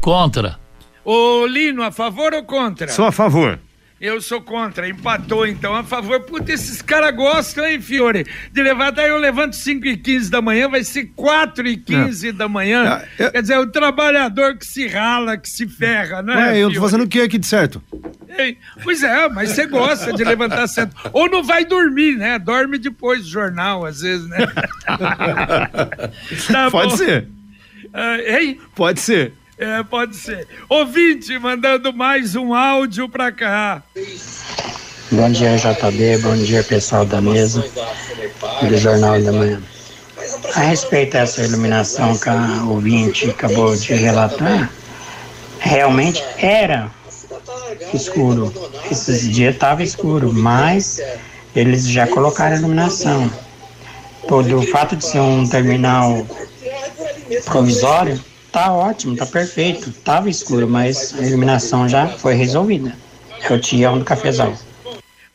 Contra. 0.00 0.63
Ô, 1.04 1.46
Lino, 1.46 1.82
a 1.82 1.90
favor 1.90 2.32
ou 2.32 2.44
contra? 2.44 2.88
Sou 2.88 3.04
a 3.04 3.12
favor. 3.12 3.58
Eu 4.00 4.20
sou 4.20 4.40
contra, 4.42 4.88
empatou 4.88 5.46
então, 5.46 5.74
a 5.74 5.82
favor. 5.82 6.20
Puta, 6.20 6.52
esses 6.52 6.82
caras 6.82 7.14
gostam, 7.14 7.66
hein, 7.66 7.80
Fiore? 7.80 8.26
De 8.52 8.62
levar, 8.62 8.90
daí 8.90 9.08
eu 9.08 9.18
levanto 9.18 9.56
5 9.56 9.86
e 9.86 9.96
15 9.96 10.30
da 10.30 10.42
manhã, 10.42 10.68
vai 10.68 10.84
ser 10.84 11.06
4 11.16 11.66
e 11.66 11.76
15 11.76 12.32
da 12.32 12.48
manhã. 12.48 13.02
Quer 13.16 13.40
dizer, 13.40 13.58
o 13.58 13.66
trabalhador 13.66 14.58
que 14.58 14.66
se 14.66 14.86
rala, 14.88 15.38
que 15.38 15.48
se 15.48 15.66
ferra, 15.66 16.22
né? 16.22 16.36
Ué, 16.36 16.58
eu 16.58 16.72
tô 16.72 16.80
fazendo 16.80 17.04
o 17.04 17.08
que 17.08 17.20
aqui 17.20 17.38
de 17.38 17.46
certo? 17.46 17.82
Ei, 18.36 18.58
Pois 18.82 19.02
é, 19.02 19.28
mas 19.28 19.50
você 19.50 19.66
gosta 19.66 20.12
de 20.12 20.24
levantar 20.24 20.66
cedo. 20.66 20.94
Ou 21.12 21.30
não 21.30 21.42
vai 21.42 21.64
dormir, 21.64 22.16
né? 22.16 22.38
Dorme 22.38 22.78
depois 22.78 23.22
do 23.22 23.30
jornal, 23.30 23.86
às 23.86 24.00
vezes, 24.00 24.28
né? 24.28 24.38
Tá 26.50 26.70
Pode 26.70 26.98
ser. 26.98 27.28
Ah, 27.92 28.18
hein? 28.18 28.60
Pode 28.74 29.00
ser. 29.00 29.32
É, 29.56 29.82
pode 29.84 30.16
ser. 30.16 30.48
Ouvinte 30.68 31.38
mandando 31.38 31.92
mais 31.92 32.34
um 32.34 32.52
áudio 32.52 33.08
pra 33.08 33.30
cá. 33.30 33.82
Bom 35.12 35.30
dia, 35.30 35.56
JB. 35.56 36.18
Bom 36.18 36.36
dia, 36.36 36.64
pessoal 36.64 37.04
da 37.04 37.20
mesa 37.20 37.64
do 38.60 38.76
Jornal 38.76 39.22
da 39.22 39.32
Manhã. 39.32 39.62
A 40.54 40.60
respeito 40.60 41.12
dessa 41.12 41.42
iluminação 41.42 42.18
que 42.18 42.28
a 42.28 42.64
ouvinte 42.66 43.30
acabou 43.30 43.76
de 43.76 43.94
relatar, 43.94 44.72
realmente 45.60 46.22
era 46.38 46.90
escuro. 47.92 48.52
Esses 48.90 49.30
dias 49.30 49.54
estava 49.54 49.84
escuro, 49.84 50.32
mas 50.32 51.00
eles 51.54 51.88
já 51.88 52.08
colocaram 52.08 52.56
iluminação. 52.56 53.30
Todo 54.26 54.58
o 54.58 54.66
fato 54.66 54.96
de 54.96 55.04
ser 55.04 55.20
um 55.20 55.46
terminal 55.46 56.26
provisório, 57.44 58.20
tá 58.54 58.72
ótimo, 58.72 59.16
tá 59.16 59.26
perfeito. 59.26 59.90
Tava 60.04 60.30
escuro, 60.30 60.68
mas 60.68 61.12
a 61.18 61.22
iluminação 61.26 61.88
já 61.88 62.06
foi 62.06 62.34
resolvida. 62.34 62.96
É 63.42 63.52
o 63.52 63.58
Tião 63.58 63.98
do 63.98 64.04
Cafezal. 64.04 64.54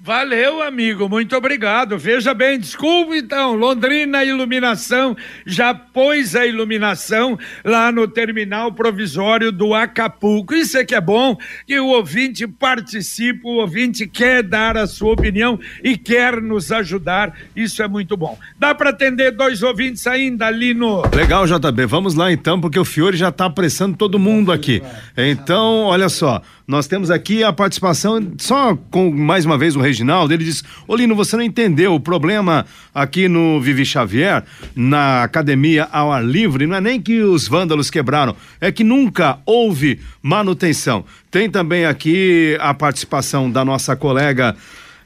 Valeu, 0.01 0.61
amigo, 0.61 1.09
muito 1.09 1.35
obrigado. 1.35 1.97
Veja 1.97 2.33
bem, 2.33 2.57
desculpe 2.57 3.17
então, 3.17 3.53
Londrina 3.53 4.23
Iluminação 4.23 5.13
já 5.45 5.73
pôs 5.73 6.37
a 6.37 6.45
iluminação 6.45 7.37
lá 7.65 7.91
no 7.91 8.07
terminal 8.07 8.71
provisório 8.71 9.51
do 9.51 9.73
Acapulco. 9.73 10.55
Isso 10.55 10.77
é 10.77 10.85
que 10.85 10.95
é 10.95 11.01
bom, 11.01 11.37
que 11.67 11.77
o 11.77 11.87
ouvinte 11.87 12.47
participa, 12.47 13.45
o 13.45 13.57
ouvinte 13.57 14.07
quer 14.07 14.41
dar 14.41 14.77
a 14.77 14.87
sua 14.87 15.11
opinião 15.11 15.59
e 15.83 15.97
quer 15.97 16.41
nos 16.41 16.71
ajudar. 16.71 17.37
Isso 17.53 17.83
é 17.83 17.87
muito 17.89 18.15
bom. 18.15 18.39
Dá 18.57 18.73
para 18.73 18.91
atender 18.91 19.31
dois 19.31 19.61
ouvintes 19.61 20.07
ainda 20.07 20.47
ali 20.47 20.73
no. 20.73 21.03
Legal, 21.13 21.45
JB. 21.45 21.85
Vamos 21.87 22.15
lá 22.15 22.31
então, 22.31 22.61
porque 22.61 22.79
o 22.79 22.85
Fiore 22.85 23.17
já 23.17 23.33
tá 23.33 23.47
apressando 23.47 23.97
todo 23.97 24.17
mundo 24.17 24.49
aqui. 24.49 24.81
Então, 25.17 25.83
olha 25.83 26.07
só, 26.07 26.41
nós 26.69 26.85
temos 26.85 27.09
aqui 27.09 27.43
a 27.43 27.51
participação, 27.51 28.33
só 28.37 28.77
com 28.91 29.09
mais 29.09 29.43
uma 29.43 29.57
vez 29.57 29.75
o 29.75 29.81
Reginaldo, 29.81 30.31
ele 30.31 30.43
diz, 30.43 30.63
ô 30.87 30.95
Lino, 30.95 31.15
você 31.15 31.35
não 31.35 31.41
entendeu, 31.41 31.95
o 31.95 31.99
problema 31.99 32.63
aqui 32.93 33.27
no 33.27 33.59
Vivi 33.59 33.83
Xavier, 33.83 34.43
na 34.75 35.23
academia 35.23 35.89
ao 35.91 36.11
ar 36.11 36.23
livre, 36.23 36.67
não 36.67 36.75
é 36.75 36.79
nem 36.79 37.01
que 37.01 37.23
os 37.23 37.47
vândalos 37.47 37.89
quebraram, 37.89 38.35
é 38.61 38.71
que 38.71 38.83
nunca 38.83 39.39
houve 39.47 39.99
manutenção. 40.21 41.03
Tem 41.31 41.49
também 41.49 41.87
aqui 41.87 42.55
a 42.61 42.71
participação 42.71 43.49
da 43.49 43.65
nossa 43.65 43.95
colega 43.95 44.55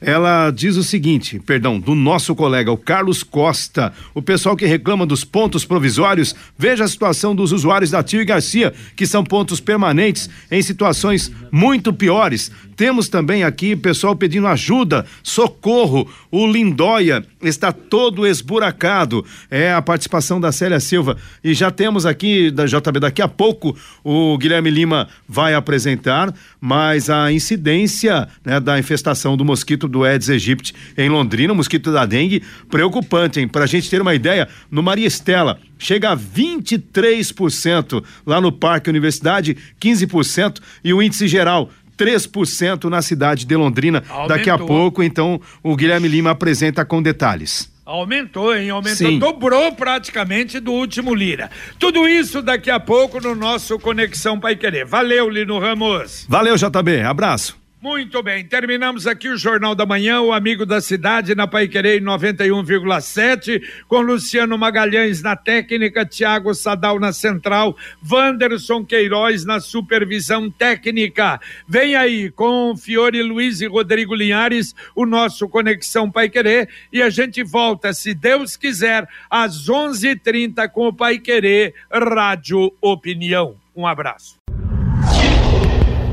ela 0.06 0.52
diz 0.52 0.76
o 0.76 0.84
seguinte, 0.84 1.40
perdão, 1.40 1.80
do 1.80 1.96
nosso 1.96 2.36
colega, 2.36 2.72
o 2.72 2.78
Carlos 2.78 3.24
Costa, 3.24 3.94
o 4.14 4.22
pessoal 4.22 4.56
que 4.56 4.66
reclama 4.66 5.06
dos 5.06 5.24
pontos 5.24 5.66
provisórios, 5.66 6.36
veja 6.58 6.84
a 6.84 6.88
situação 6.88 7.36
dos 7.36 7.52
usuários 7.52 7.92
da 7.92 8.04
Tio 8.04 8.22
e 8.22 8.26
Garcia, 8.26 8.74
que 8.96 9.08
são 9.08 9.24
pontos 9.24 9.60
permanentes 9.60 10.30
em 10.52 10.62
situações 10.62 11.32
muito 11.52 11.94
piores. 11.94 12.52
Temos 12.76 13.08
também 13.08 13.44
aqui 13.44 13.76
pessoal 13.76 14.16
pedindo 14.16 14.48
ajuda, 14.48 15.06
socorro. 15.22 16.08
O 16.32 16.48
Lindóia 16.48 17.24
está 17.42 17.72
todo 17.72 18.26
esburacado. 18.26 19.24
É 19.50 19.72
a 19.72 19.82
participação 19.82 20.40
da 20.40 20.52
Célia 20.52 20.80
Silva. 20.80 21.18
E 21.44 21.54
já 21.54 21.70
temos 21.70 22.06
aqui 22.06 22.50
da 22.50 22.66
JB 22.66 23.00
daqui 23.00 23.22
a 23.22 23.28
pouco 23.28 23.78
o 24.04 24.38
Guilherme 24.38 24.70
Lima 24.70 25.08
vai 25.28 25.54
apresentar, 25.54 26.34
mas 26.60 27.10
a 27.10 27.32
incidência 27.32 28.28
né, 28.44 28.60
da 28.60 28.80
infestação 28.80 29.38
do 29.38 29.46
mosquito 29.46 29.88
do 29.94 30.04
Aedes 30.04 30.30
aegypti 30.30 30.74
em 30.98 31.08
Londrina, 31.08 31.54
o 31.54 31.56
mosquito 31.56 31.94
da 31.94 32.06
dengue, 32.06 32.44
preocupante, 32.70 33.40
hein? 33.40 33.48
Pra 33.48 33.66
gente 33.66 33.90
ter 33.90 34.02
uma 34.02 34.14
ideia, 34.14 34.50
no 34.70 34.84
Maria 34.84 35.08
Estela 35.08 35.60
chega 35.78 36.12
a 36.12 36.18
23% 36.18 38.04
lá 38.26 38.42
no 38.42 38.52
Parque 38.52 38.90
Universidade, 38.90 39.56
15% 39.80 40.60
e 40.84 40.94
o 40.94 41.02
índice 41.02 41.28
geral 41.28 41.70
3% 41.98 42.86
na 42.86 43.02
cidade 43.02 43.46
de 43.46 43.56
Londrina. 43.56 44.04
Daqui 44.28 44.50
a 44.50 44.54
Aumentou. 44.54 44.68
pouco, 44.68 45.04
então, 45.04 45.40
o 45.62 45.76
Guilherme 45.76 46.08
Lima 46.08 46.32
apresenta 46.32 46.84
com 46.84 47.02
detalhes. 47.02 47.72
Aumentou, 47.86 48.56
hein? 48.56 48.70
Aumentou, 48.70 48.96
Sim. 48.96 49.20
dobrou 49.20 49.74
praticamente 49.74 50.60
do 50.60 50.72
último 50.72 51.14
Lira. 51.14 51.52
Tudo 51.78 52.08
isso 52.08 52.42
daqui 52.42 52.72
a 52.72 52.80
pouco 52.80 53.20
no 53.20 53.36
nosso 53.36 53.78
Conexão 53.78 54.40
Pai 54.40 54.56
Querer. 54.56 54.86
Valeu, 54.86 55.30
Lino 55.30 55.60
Ramos. 55.60 56.26
Valeu, 56.28 56.56
JB. 56.56 57.02
Abraço. 57.02 57.63
Muito 57.84 58.24
bem, 58.24 58.46
terminamos 58.46 59.06
aqui 59.06 59.28
o 59.28 59.36
Jornal 59.36 59.76
da 59.76 59.86
Manhã, 59.86 60.22
o 60.22 60.32
Amigo 60.32 60.66
da 60.66 60.80
Cidade, 60.80 61.36
na 61.36 61.46
Paiquerei 61.46 62.00
91,7, 62.00 63.62
com 63.90 64.00
Luciano 64.00 64.58
Magalhães 64.58 65.22
na 65.22 65.36
técnica, 65.36 66.06
Tiago 66.06 66.54
Sadal 66.54 66.98
na 66.98 67.12
central, 67.12 67.76
Wanderson 68.10 68.86
Queiroz 68.86 69.44
na 69.44 69.60
supervisão 69.60 70.50
técnica. 70.50 71.42
Vem 71.68 71.94
aí 71.94 72.32
com 72.32 72.74
Fiore 72.78 73.22
Luiz 73.22 73.60
e 73.60 73.68
Rodrigo 73.68 74.16
Linhares, 74.16 74.74
o 74.96 75.06
nosso 75.06 75.50
Conexão 75.50 76.10
Paiquerê, 76.10 76.70
e 76.90 77.02
a 77.02 77.10
gente 77.10 77.44
volta, 77.44 77.92
se 77.92 78.14
Deus 78.14 78.56
quiser, 78.56 79.06
às 79.30 79.68
11:30 79.68 80.70
com 80.70 80.88
o 80.88 80.94
Paiquerê 80.94 81.74
Rádio 81.92 82.74
Opinião. 82.80 83.58
Um 83.76 83.86
abraço. 83.86 84.42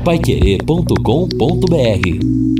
Paiquerê.com.br 0.03 2.50